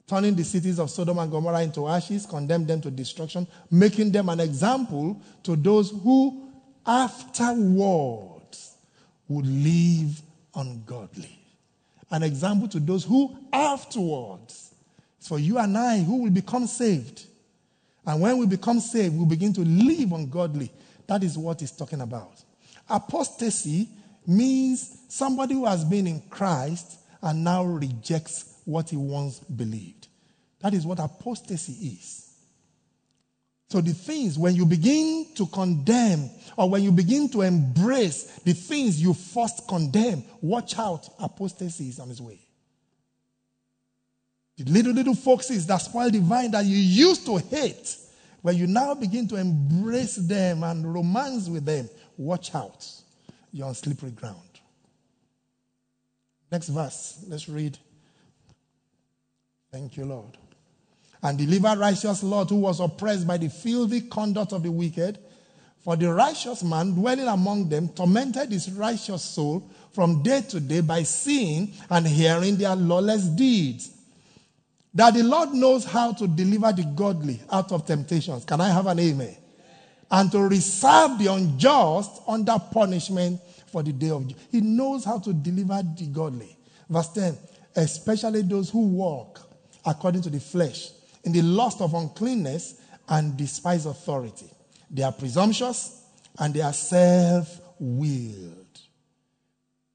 [0.07, 4.29] turning the cities of Sodom and Gomorrah into ashes, condemned them to destruction, making them
[4.29, 6.49] an example to those who
[6.85, 8.75] afterwards
[9.27, 10.21] would live
[10.55, 11.37] ungodly.
[12.09, 14.73] An example to those who afterwards,
[15.19, 17.25] for you and I who will become saved.
[18.05, 20.71] And when we become saved, we begin to live ungodly.
[21.07, 22.41] That is what he's talking about.
[22.89, 23.89] Apostasy
[24.25, 30.07] means somebody who has been in Christ and now rejects what he once believed.
[30.59, 32.24] That is what apostasy is.
[33.70, 38.53] So the things, when you begin to condemn or when you begin to embrace the
[38.53, 42.39] things you first condemn, watch out, apostasy is on its way.
[44.57, 47.97] The little, little foxes that spoil the vine that you used to hate,
[48.41, 52.89] when you now begin to embrace them and romance with them, watch out.
[53.51, 54.46] You're on slippery ground.
[56.51, 57.77] Next verse, let's read.
[59.71, 60.37] Thank you, Lord
[61.23, 65.17] and deliver righteous Lot who was oppressed by the filthy conduct of the wicked.
[65.83, 70.81] For the righteous man dwelling among them tormented his righteous soul from day to day
[70.81, 73.91] by seeing and hearing their lawless deeds.
[74.93, 78.43] That the Lord knows how to deliver the godly out of temptations.
[78.43, 79.37] Can I have an amen?
[80.09, 83.39] And to reserve the unjust under punishment
[83.72, 86.57] for the day of He knows how to deliver the godly.
[86.89, 87.38] Verse 10
[87.78, 89.39] especially those who walk
[89.86, 90.89] according to the flesh
[91.24, 94.49] in the lust of uncleanness and despise authority.
[94.89, 96.03] They are presumptuous
[96.39, 98.80] and they are self willed.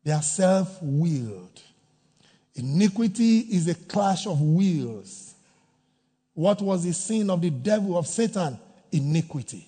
[0.05, 1.61] They are self willed.
[2.55, 5.35] Iniquity is a clash of wills.
[6.35, 8.59] What was the sin of the devil, of Satan?
[8.91, 9.67] Iniquity.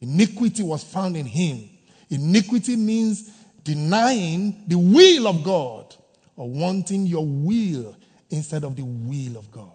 [0.00, 1.68] Iniquity was found in him.
[2.10, 3.30] Iniquity means
[3.64, 5.94] denying the will of God
[6.36, 7.96] or wanting your will
[8.30, 9.70] instead of the will of God.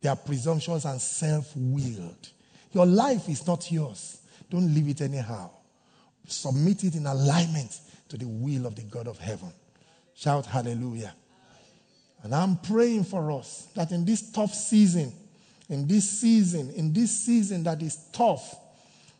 [0.00, 2.30] They are presumptions and self willed.
[2.72, 4.18] Your life is not yours.
[4.50, 5.50] Don't leave it anyhow.
[6.28, 9.52] Submit it in alignment to the will of the God of heaven.
[10.14, 11.14] Shout hallelujah.
[12.22, 15.12] And I'm praying for us that in this tough season,
[15.68, 18.54] in this season, in this season that is tough,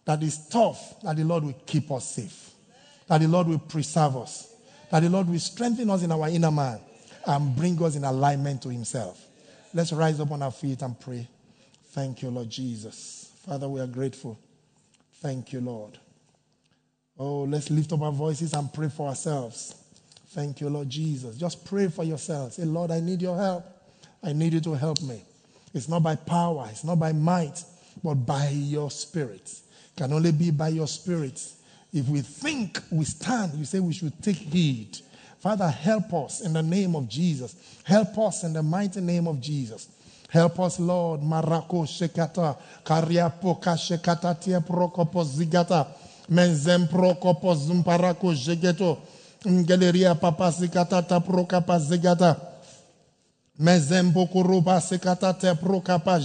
[0.07, 2.53] that is tough, that the Lord will keep us safe,
[3.09, 4.55] that the Lord will preserve us,
[4.91, 6.81] that the Lord will strengthen us in our inner man
[7.27, 9.23] and bring us in alignment to Himself.
[9.75, 11.29] Let's rise up on our feet and pray.
[11.91, 13.33] Thank you, Lord Jesus.
[13.45, 14.39] Father, we are grateful.
[15.21, 15.99] Thank you, Lord.
[17.19, 19.75] Oh, let's lift up our voices and pray for ourselves.
[20.29, 21.37] Thank you, Lord Jesus.
[21.37, 22.55] Just pray for yourself.
[22.55, 23.65] Say, Lord, I need your help.
[24.23, 25.25] I need you to help me.
[25.75, 27.63] It's not by power, it's not by might,
[28.03, 29.61] but by your spirit.
[29.97, 31.43] Can only be by your spirit.
[31.93, 34.99] If we think we stand, you say we should take heed.
[35.39, 37.55] Father, help us in the name of Jesus.
[37.85, 39.89] Help us in the mighty name of Jesus.
[40.29, 41.21] Help us, Lord.
[41.21, 45.87] Marako shekata, kariapoka shekata tie prokopo zigata,
[46.29, 48.99] menzem prokopo zumparako jegeto,
[49.47, 52.37] ngeleria papa zigata ta prokapa zigata,
[53.59, 56.19] menzem pokuruba sekata te prokapa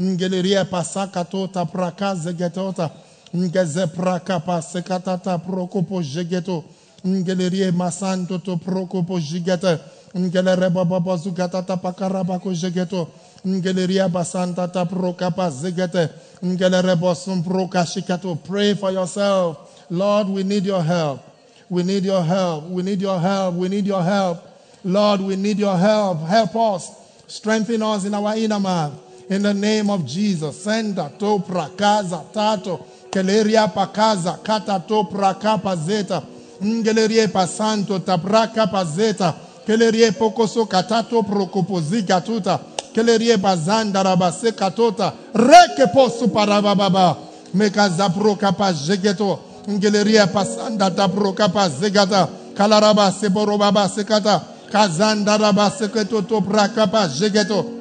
[0.00, 2.90] ngeleria pasakato ta praka zegetota, tota.
[3.34, 6.64] ngeze prakapa sekata ta prokopo jegeto,
[7.04, 9.78] ngelerie masanto to prokopo jigete,
[10.16, 13.08] ngelere baba zugata ta pakaraba ko jegeto,
[13.46, 16.08] ngeleria basanta ta prokapa zegete,
[16.42, 18.38] ngelere bosum prokashikato.
[18.44, 19.84] Pray for yourself.
[19.90, 21.20] Lord, we need your help.
[21.68, 22.64] We need your help.
[22.64, 23.54] We need your help.
[23.54, 24.38] We need your help.
[24.84, 26.20] Lord, we need your help.
[26.20, 26.90] Help us.
[27.26, 28.92] Strengthen us in our inner man.
[29.30, 30.62] In the name of Jesus.
[30.64, 32.86] Senda to prakaza tato.
[33.10, 36.22] Keleria pakaza kata to prakapa zeta.
[36.62, 39.34] Ngelerie pasanto tabraka pazeta.
[39.66, 42.58] Kelerie pokoso katato prokopoziga tuta.
[42.94, 45.12] Kelerie bazanda rabase katota.
[45.34, 47.16] Reke posu parababa.
[47.54, 49.40] Mekaza prokapa jegeto.
[49.68, 52.28] Ngelerie pasanda tabrokapa zegata.
[52.54, 54.42] Kalaraba seborobaba sekata.
[54.72, 57.77] Kazanda raba seketo to prakapa jegeto.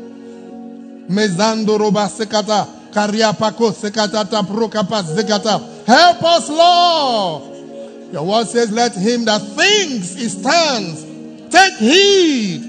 [1.10, 2.68] Mezando roba sekata.
[2.93, 5.86] Kariapako sekata tabrokapa zegata.
[5.86, 8.14] Help us, Lord.
[8.14, 11.05] Your word says, Let him that thinks he stands
[11.49, 12.62] take heed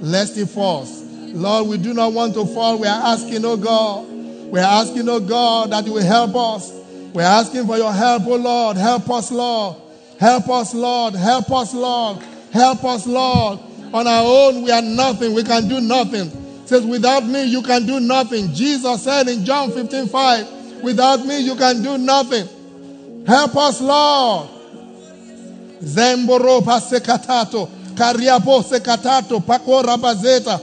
[0.00, 1.02] lest he falls.
[1.32, 2.78] Lord, we do not want to fall.
[2.78, 4.06] We are asking, oh God.
[4.50, 6.72] We are asking, oh God, that you will help us.
[7.12, 8.76] We are asking for your help, oh Lord.
[8.76, 9.76] Help us, Lord.
[10.18, 11.14] Help us, Lord.
[11.14, 12.18] Help us, Lord.
[12.52, 13.58] Help us, Lord.
[13.92, 15.34] On our own, we are nothing.
[15.34, 16.30] We can do nothing.
[16.66, 18.52] Says, without me, you can do nothing.
[18.54, 22.48] Jesus said in John 15, 5, without me, you can do nothing.
[23.26, 24.48] Help us, Lord.
[25.82, 30.58] Zemboro pasekatato, kariapo sekatato, pakora bazeta,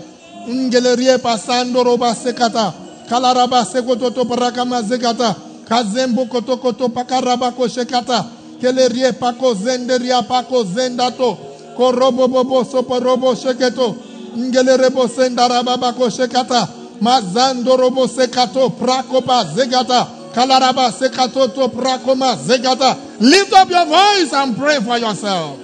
[0.50, 2.74] ngelerie pasando roba sekata,
[3.08, 5.36] kalaraba sekototo parakama zekata,
[5.68, 8.26] kazembo kotokoto pakaraba koshekata,
[8.60, 11.38] kelerie pako zenderia pako zendato,
[11.78, 13.96] korobo bobo soporobo sheketo,
[14.36, 16.68] ngelerebo sendaraba bako shekata,
[17.02, 22.98] mazando robo sekato, prakopa zegata, kalaraba sekato to prakoma zegata.
[23.20, 25.60] Lift up your voice and pray for yourself.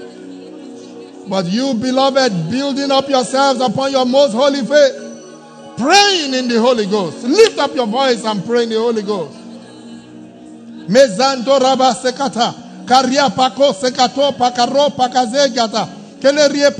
[1.30, 6.86] But you, beloved, building up yourselves upon your most holy faith, praying in the Holy
[6.86, 7.24] Ghost.
[7.24, 9.38] Lift up your voice and pray in the Holy Ghost.
[10.88, 12.54] Mezando raba sekata,
[12.86, 15.88] karia pako sekato pakaro pakazegata,
[16.22, 16.72] kelerie.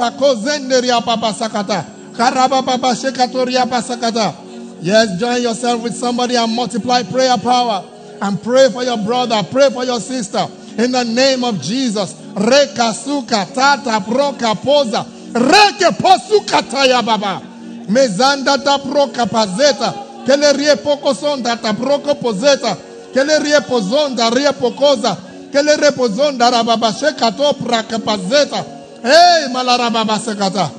[4.82, 7.84] Yes, join yourself with somebody and multiply prayer power
[8.22, 12.16] and pray for your brother, pray for your sister in the name of Jesus.
[12.36, 15.06] Reka suka tata proka poza.
[15.34, 17.42] Reke posuka taya baba.
[17.90, 20.26] Mezanda ta proka pazeta.
[20.26, 22.78] Kele rie poko sonda ta proko pozeta.
[23.14, 25.18] Kele rie pozonda rie pokoza.
[25.52, 28.77] Kele rie pozonda rababa sheka to praka pazeta.
[29.04, 30.70] hey malarababa sekata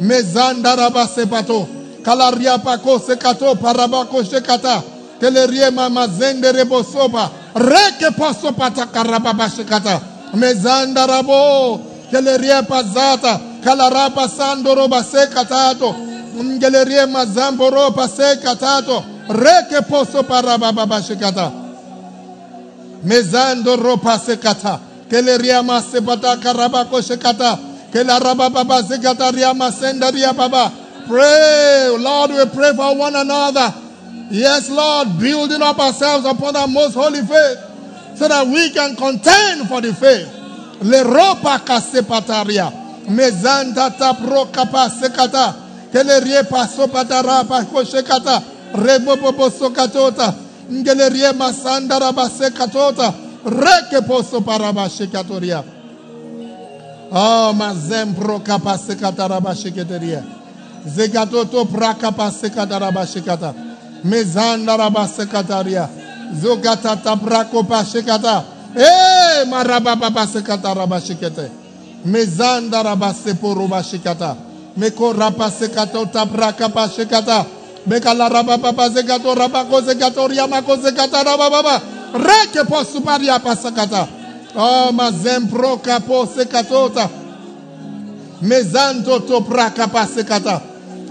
[0.00, 1.68] mezandaraba sepato.
[2.02, 4.82] Kalariapako sekato parabako sekata.
[5.20, 10.00] Teleriema mazenderebosopa reke pasopata karababa sekata
[10.34, 13.40] mezandarabo teleriepa zata.
[13.64, 15.94] Kalarapa sandoroba sekatato
[16.42, 21.50] mgeleriema zamboropa sekatato reke poso parababa sekata
[23.04, 24.78] mezandoropa sekata
[25.12, 27.58] Keleria masepata karabako shekata.
[27.92, 30.72] Kelaraba baba sekata ria masenda ria baba.
[31.06, 33.74] Pray, Lord, we pray for one another.
[34.30, 37.58] Yes, Lord, building up ourselves upon our most holy faith
[38.16, 40.32] so that we can contend for the faith.
[40.80, 42.72] Le ropa kasepataria.
[43.10, 45.54] Mezanda tapro kapasekata.
[45.92, 48.42] Kelerie paso patara pa koshekata.
[48.72, 50.32] Rebobobo sokatota.
[50.70, 53.12] Ngelerie masanda rabasekatota.
[53.44, 55.64] rekeposo parabashe katoria.
[57.14, 60.22] Oh, mazem pro kapase katarabashe keteria.
[60.86, 63.54] Zekatoto pra kapase katarabashe kata.
[64.04, 65.88] Mezandarabase kataria.
[66.40, 68.44] Zokatata pra kopashe kata.
[68.76, 71.50] Eh, marabababase katarabashe kete.
[72.06, 74.36] Mezandarabase porobashe kata.
[74.76, 77.44] Meko rapase katota pra kapashe kata.
[77.86, 80.76] Mekalarabababase katorabako zekatoria mako.
[82.14, 84.08] Reke posuparia pasakata.
[84.54, 87.08] Oh, mazempro kapo sekatota.
[88.42, 90.60] Mezanto to praka pasekata.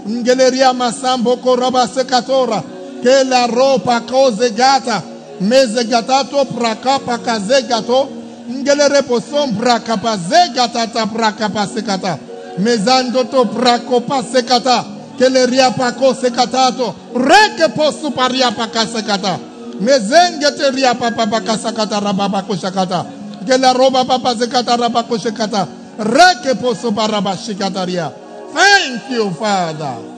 [0.08, 2.62] Ngeleria masambo koraba sekatora.
[3.02, 5.02] Ke la ropa koze gata.
[5.40, 8.08] Meze gatato praka pakaze gato.
[8.50, 12.18] Ngelere posom praka paze gata ta praka pasekata.
[12.58, 14.84] Mezando to prako pasekata.
[15.18, 16.94] Keleria pako sekatato.
[17.14, 19.51] Reke posu paria pakasekata.
[19.80, 23.06] Mezenge teria papa pakasakata rababa koshakata.
[23.46, 25.66] Kela roba papa sekata rabako shekata.
[25.98, 28.12] Reke posu paraba shikataria.
[28.52, 30.10] Thank you, Father.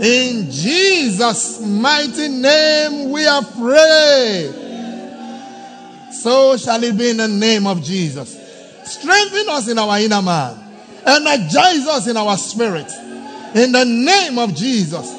[0.00, 4.54] In Jesus' mighty name we are prayed.
[6.12, 8.36] So shall it be in the name of Jesus.
[8.84, 10.58] Strengthen us in our inner man.
[11.06, 12.90] Energize us in our spirit.
[13.54, 15.16] In the name of Jesus.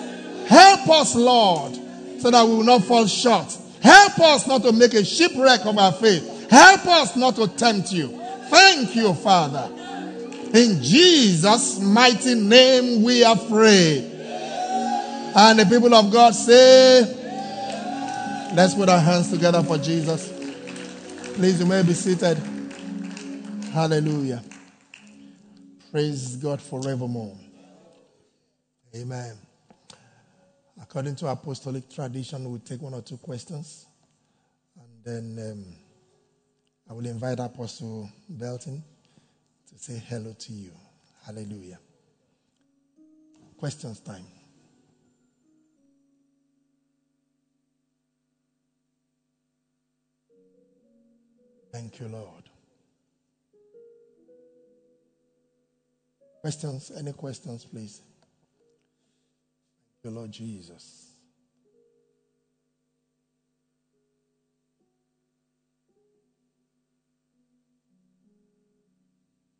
[0.47, 1.77] Help us, Lord,
[2.19, 3.55] so that we will not fall short.
[3.81, 6.49] Help us not to make a shipwreck of our faith.
[6.49, 8.07] Help us not to tempt you.
[8.49, 9.69] Thank you, Father.
[10.53, 14.13] In Jesus' mighty name we are prayed.
[15.35, 17.01] And the people of God say,
[18.55, 20.33] let's put our hands together for Jesus.
[21.35, 22.37] Please, you may be seated.
[23.71, 24.41] Hallelujah.
[25.91, 27.37] Praise God forevermore.
[28.95, 29.46] Amen.
[30.97, 33.85] According to apostolic tradition, we'll take one or two questions.
[34.75, 35.65] And then um,
[36.89, 38.83] I will invite Apostle Belton
[39.69, 40.71] to say hello to you.
[41.23, 41.77] Hallelujah.
[43.59, 44.25] Questions time.
[51.71, 52.49] Thank you, Lord.
[56.41, 56.91] Questions?
[56.97, 58.01] Any questions, please?
[60.03, 61.07] You, Lord Jesus.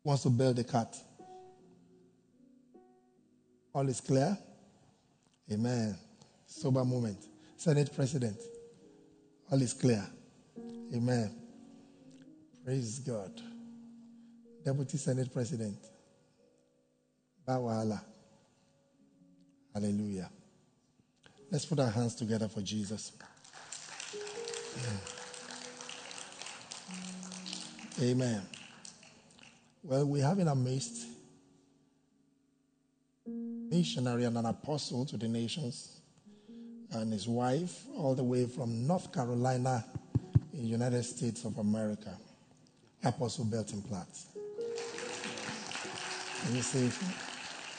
[0.04, 0.96] Wants to build a cat.
[3.74, 4.38] All is clear?
[5.52, 5.96] Amen.
[6.46, 7.18] Sober moment.
[7.56, 8.36] Senate President.
[9.50, 10.06] All is clear.
[10.94, 11.34] Amen.
[12.64, 13.32] Praise God.
[14.64, 15.76] Deputy Senate President.
[17.46, 18.00] Bawala.
[19.78, 20.28] Hallelujah.
[21.52, 23.12] Let's put our hands together for Jesus.
[28.02, 28.42] Amen.
[29.84, 31.06] Well, we have in our midst
[33.24, 36.00] missionary and an apostle to the nations
[36.90, 39.84] and his wife all the way from North Carolina
[40.54, 42.18] in United States of America.
[43.04, 44.08] Apostle Belton Platt.
[46.42, 46.90] Can you say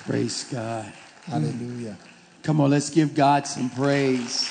[0.06, 0.94] Praise God.
[1.30, 1.92] Hallelujah?
[1.92, 2.44] Mm.
[2.44, 4.50] Come on, let's give God some praise.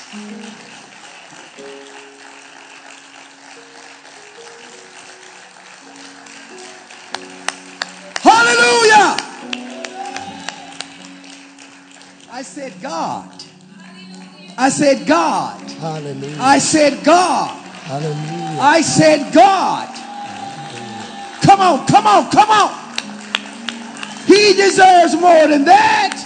[8.21, 9.17] Hallelujah.
[12.31, 13.43] I said, God.
[14.57, 15.71] I said, God.
[15.71, 16.37] Hallelujah.
[16.39, 17.49] I said, God.
[17.83, 18.59] Hallelujah.
[18.61, 19.89] I said, God.
[21.41, 22.89] Come on, come on, come on.
[24.27, 26.18] He deserves more than that.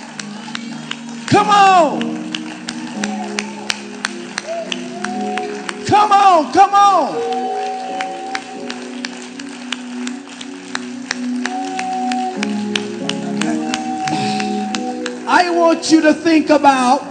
[1.34, 2.00] Come on.
[5.88, 7.16] Come on, come on.
[15.28, 17.02] I want you to think about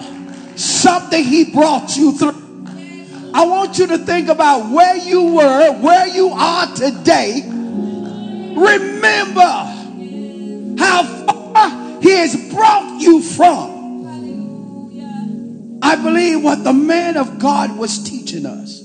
[0.54, 2.30] something he brought you through.
[3.34, 7.42] I want you to think about where you were, where you are today.
[8.54, 9.40] Remember
[10.78, 13.71] how far he has brought you from.
[15.92, 18.80] I believe what the man of God was teaching us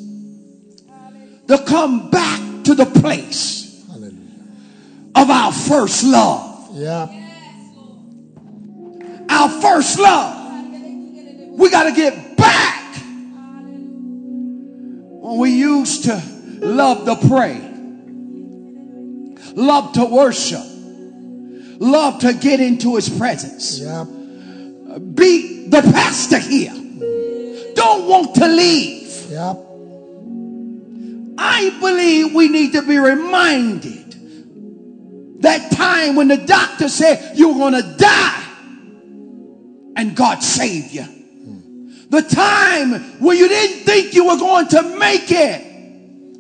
[1.48, 4.18] to come back to the place Hallelujah.
[5.16, 6.68] of our first love.
[6.74, 7.08] Yeah.
[9.30, 10.36] Our first love.
[11.52, 12.96] We got to get back
[15.24, 16.22] when we used to
[16.60, 17.62] love to pray.
[19.56, 20.66] love to worship,
[21.80, 23.80] love to get into his presence.
[23.80, 26.74] Be the pastor here.
[27.88, 29.32] Don't want to leave.
[29.32, 29.58] Yep.
[31.38, 34.12] I believe we need to be reminded
[35.42, 38.44] that time when the doctor said you were going to die
[39.96, 41.06] and God saved you.
[42.10, 45.62] The time when you didn't think you were going to make it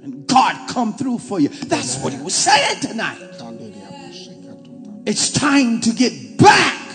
[0.04, 1.48] and God come through for you.
[1.48, 3.22] That's what he was saying tonight.
[5.06, 6.90] It's time to get back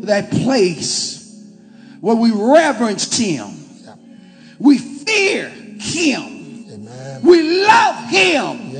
[0.00, 1.23] to that place
[2.04, 3.48] where we reverence him.
[4.58, 6.66] We fear him.
[6.70, 7.22] Amen.
[7.22, 8.74] We love him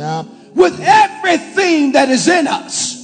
[0.54, 3.00] with everything that is in us.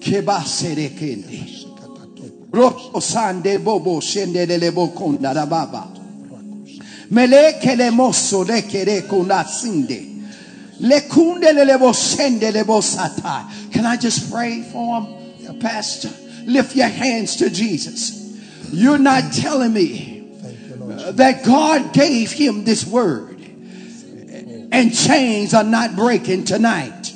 [0.00, 1.66] Kebaserekende.
[2.50, 4.00] Ropo sande bobo
[10.80, 10.92] Can
[13.86, 16.10] I just pray for him, Pastor?
[16.46, 18.18] Lift your hands to Jesus.
[18.72, 23.38] You're not telling me you, that God gave him this word
[24.72, 27.12] and chains are not breaking tonight.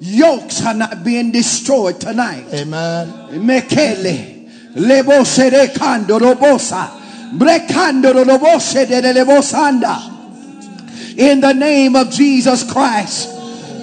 [0.00, 2.46] Yokes are not being destroyed tonight.
[2.52, 3.08] Amen.
[3.46, 6.90] Mekele lebo sere kando robosa
[7.38, 10.13] brekando robose de lebosanda
[11.16, 13.30] in the name of Jesus Christ.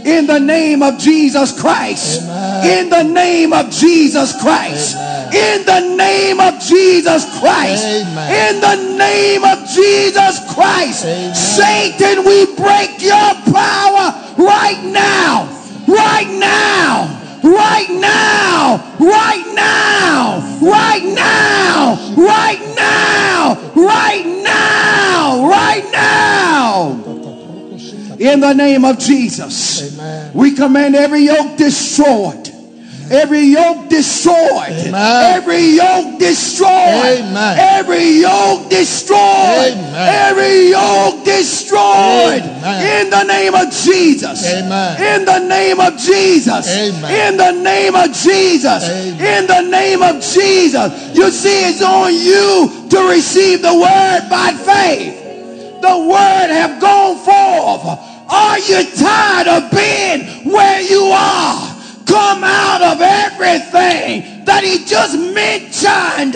[0.05, 2.23] In the name of Jesus Christ.
[2.65, 4.97] In the name of Jesus Christ.
[5.33, 7.85] In the name of Jesus Christ.
[7.85, 11.03] In the name of Jesus Christ.
[11.37, 15.45] Satan we break your power right now.
[15.87, 17.21] Right now.
[17.43, 18.81] Right now.
[18.99, 20.41] Right now.
[20.61, 22.15] Right now.
[22.17, 23.71] Right now.
[23.75, 24.40] Right now
[28.21, 30.31] in the name of Jesus Amen.
[30.33, 32.49] we command every yoke destroyed.
[33.11, 34.71] Every yoke destroyed.
[34.71, 35.35] Amen.
[35.35, 36.69] Every yoke destroyed.
[36.69, 37.57] Amen.
[37.59, 39.73] Every yoke destroyed.
[39.73, 40.29] Amen.
[40.31, 42.41] Every yoke destroyed.
[42.41, 44.47] In the name of Jesus.
[44.47, 45.19] Amen.
[45.19, 46.73] In the name of Jesus.
[46.73, 48.87] In the name of Jesus.
[48.87, 51.17] In the name of Jesus.
[51.17, 55.21] You see, it's on you to receive the word by faith
[55.81, 58.10] the word have gone forth.
[58.31, 61.75] Are you tired of being where you are?
[62.05, 66.35] Come out of everything that he just mentioned.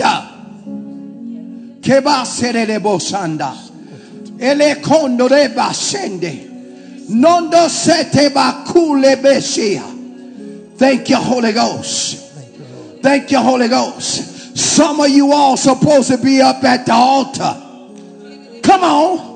[10.76, 12.32] Thank you, Holy Ghost.
[13.02, 14.58] Thank you, Holy Ghost.
[14.58, 18.60] Some of you all supposed to be up at the altar.
[18.62, 19.35] Come on.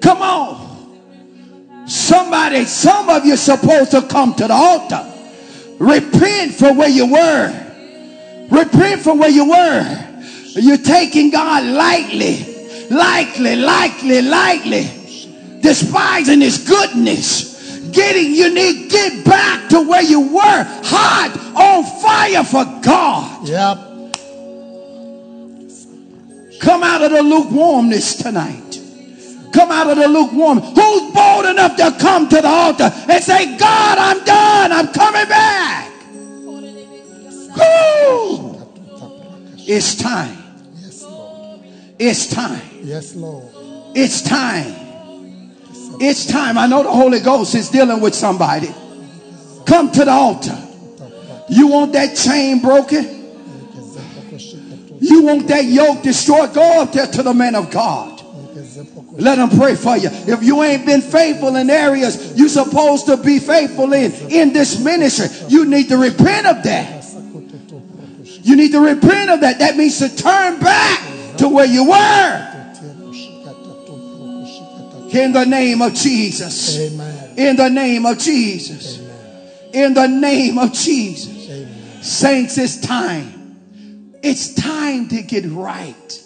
[0.00, 1.88] Come on.
[1.88, 5.04] Somebody, some of you supposed to come to the altar.
[5.78, 7.66] Repent for where you were.
[8.50, 10.06] Repent for where you were.
[10.54, 14.90] You're taking God lightly, lightly, lightly, lightly,
[15.60, 17.54] despising His goodness.
[17.90, 23.48] Getting you need get back to where you were, hot on fire for God.
[23.48, 23.78] Yep.
[26.60, 28.65] Come out of the lukewarmness tonight.
[29.56, 30.60] Come out of the lukewarm.
[30.60, 34.70] Who's bold enough to come to the altar and say, God, I'm done.
[34.70, 35.90] I'm coming back.
[37.56, 38.60] Woo!
[39.56, 40.36] It's time.
[40.74, 41.60] Yes, Lord.
[41.98, 42.60] It's time.
[42.82, 43.48] Yes, Lord.
[43.94, 44.74] It's time.
[46.00, 46.58] It's time.
[46.58, 48.68] I know the Holy Ghost is dealing with somebody.
[49.64, 50.58] Come to the altar.
[51.48, 53.04] You want that chain broken?
[55.00, 56.52] You want that yoke destroyed?
[56.52, 58.15] Go up there to the man of God.
[59.18, 60.10] Let them pray for you.
[60.12, 64.78] If you ain't been faithful in areas you're supposed to be faithful in in this
[64.82, 67.04] ministry, you need to repent of that.
[68.42, 69.58] You need to repent of that.
[69.58, 71.00] That means to turn back
[71.38, 72.52] to where you were.
[75.10, 76.78] In the name of Jesus.
[77.36, 79.00] In the name of Jesus.
[79.72, 81.50] In the name of Jesus.
[82.02, 83.58] Saints, it's time.
[84.22, 86.22] It's time to get right.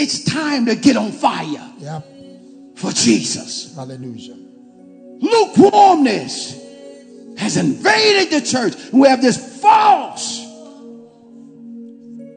[0.00, 2.06] It's time to get on fire Yep.
[2.76, 3.74] for Jesus.
[3.76, 4.34] Hallelujah.
[5.20, 6.58] Lukewarmness
[7.36, 8.74] has invaded the church.
[8.92, 10.40] We have this false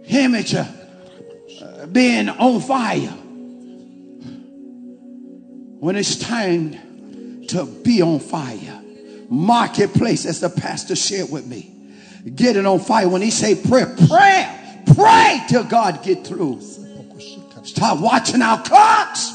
[0.09, 0.67] image of
[1.61, 3.15] uh, being on fire
[5.79, 8.81] when it's time to be on fire.
[9.29, 11.73] Marketplace, as the pastor shared with me,
[12.35, 13.07] get it on fire.
[13.07, 16.61] When he say prayer, prayer, pray till God get through.
[17.63, 19.31] Start watching our clocks.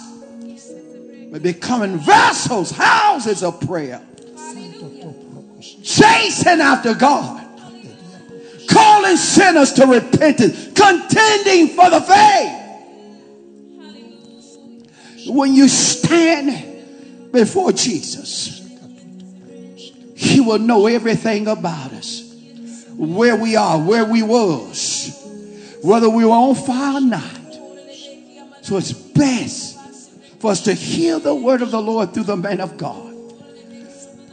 [1.30, 4.02] We're becoming vessels, houses of prayer.
[5.82, 7.44] Chasing after God.
[8.68, 10.68] Calling sinners to repentance.
[10.74, 12.54] Contending for the faith.
[15.28, 18.62] When you stand before Jesus,
[20.14, 22.34] He will know everything about us.
[22.96, 25.14] Where we are, where we was,
[25.82, 27.37] whether we were on fire or not.
[28.68, 29.78] So it's best
[30.40, 33.14] for us to hear the word of the Lord through the man of God.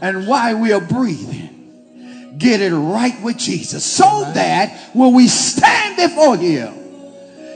[0.02, 5.96] And while we are breathing, get it right with Jesus so that when we stand
[5.96, 6.74] before him,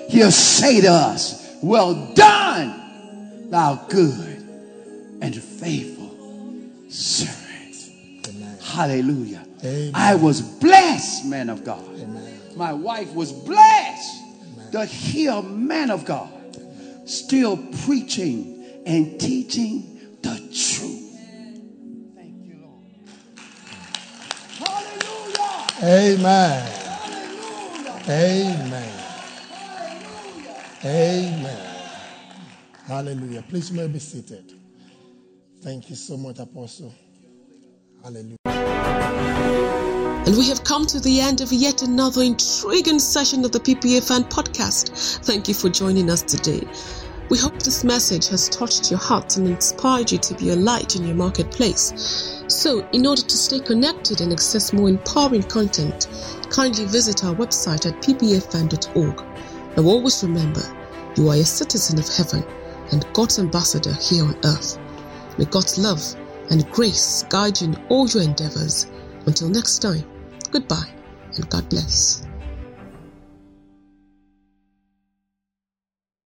[0.08, 4.48] he'll say to us, Well done, thou good
[5.22, 6.16] and faithful
[6.88, 8.64] servant.
[8.64, 9.46] Hallelujah.
[9.66, 9.92] Amen.
[9.94, 11.84] I was blessed, man of God.
[12.56, 16.39] My wife was blessed to hear man of God
[17.10, 21.18] still preaching and teaching the truth.
[22.16, 22.86] Thank you, Lord.
[24.60, 26.16] Hallelujah.
[26.16, 26.72] Amen.
[27.02, 28.04] Hallelujah.
[28.10, 29.00] Amen.
[29.52, 30.56] Hallelujah.
[30.86, 31.66] Amen.
[32.88, 33.44] Hallelujah.
[33.50, 34.54] Please you may be seated.
[35.62, 36.94] Thank you so much, Apostle.
[38.04, 38.38] Hallelujah.
[40.30, 44.30] And we have come to the end of yet another intriguing session of the PPAfan
[44.30, 45.26] Podcast.
[45.26, 46.62] Thank you for joining us today.
[47.30, 50.96] We hope this message has touched your heart and inspired you to be a light
[50.96, 52.44] in your marketplace.
[52.48, 56.08] So, in order to stay connected and access more empowering content,
[56.50, 59.78] kindly visit our website at ppafan.org.
[59.78, 60.64] Now, always remember,
[61.16, 62.44] you are a citizen of heaven
[62.92, 64.80] and God's ambassador here on earth.
[65.38, 66.02] May God's love
[66.50, 68.88] and grace guide you in all your endeavors.
[69.28, 70.04] Until next time,
[70.50, 70.90] goodbye
[71.36, 72.24] and God bless.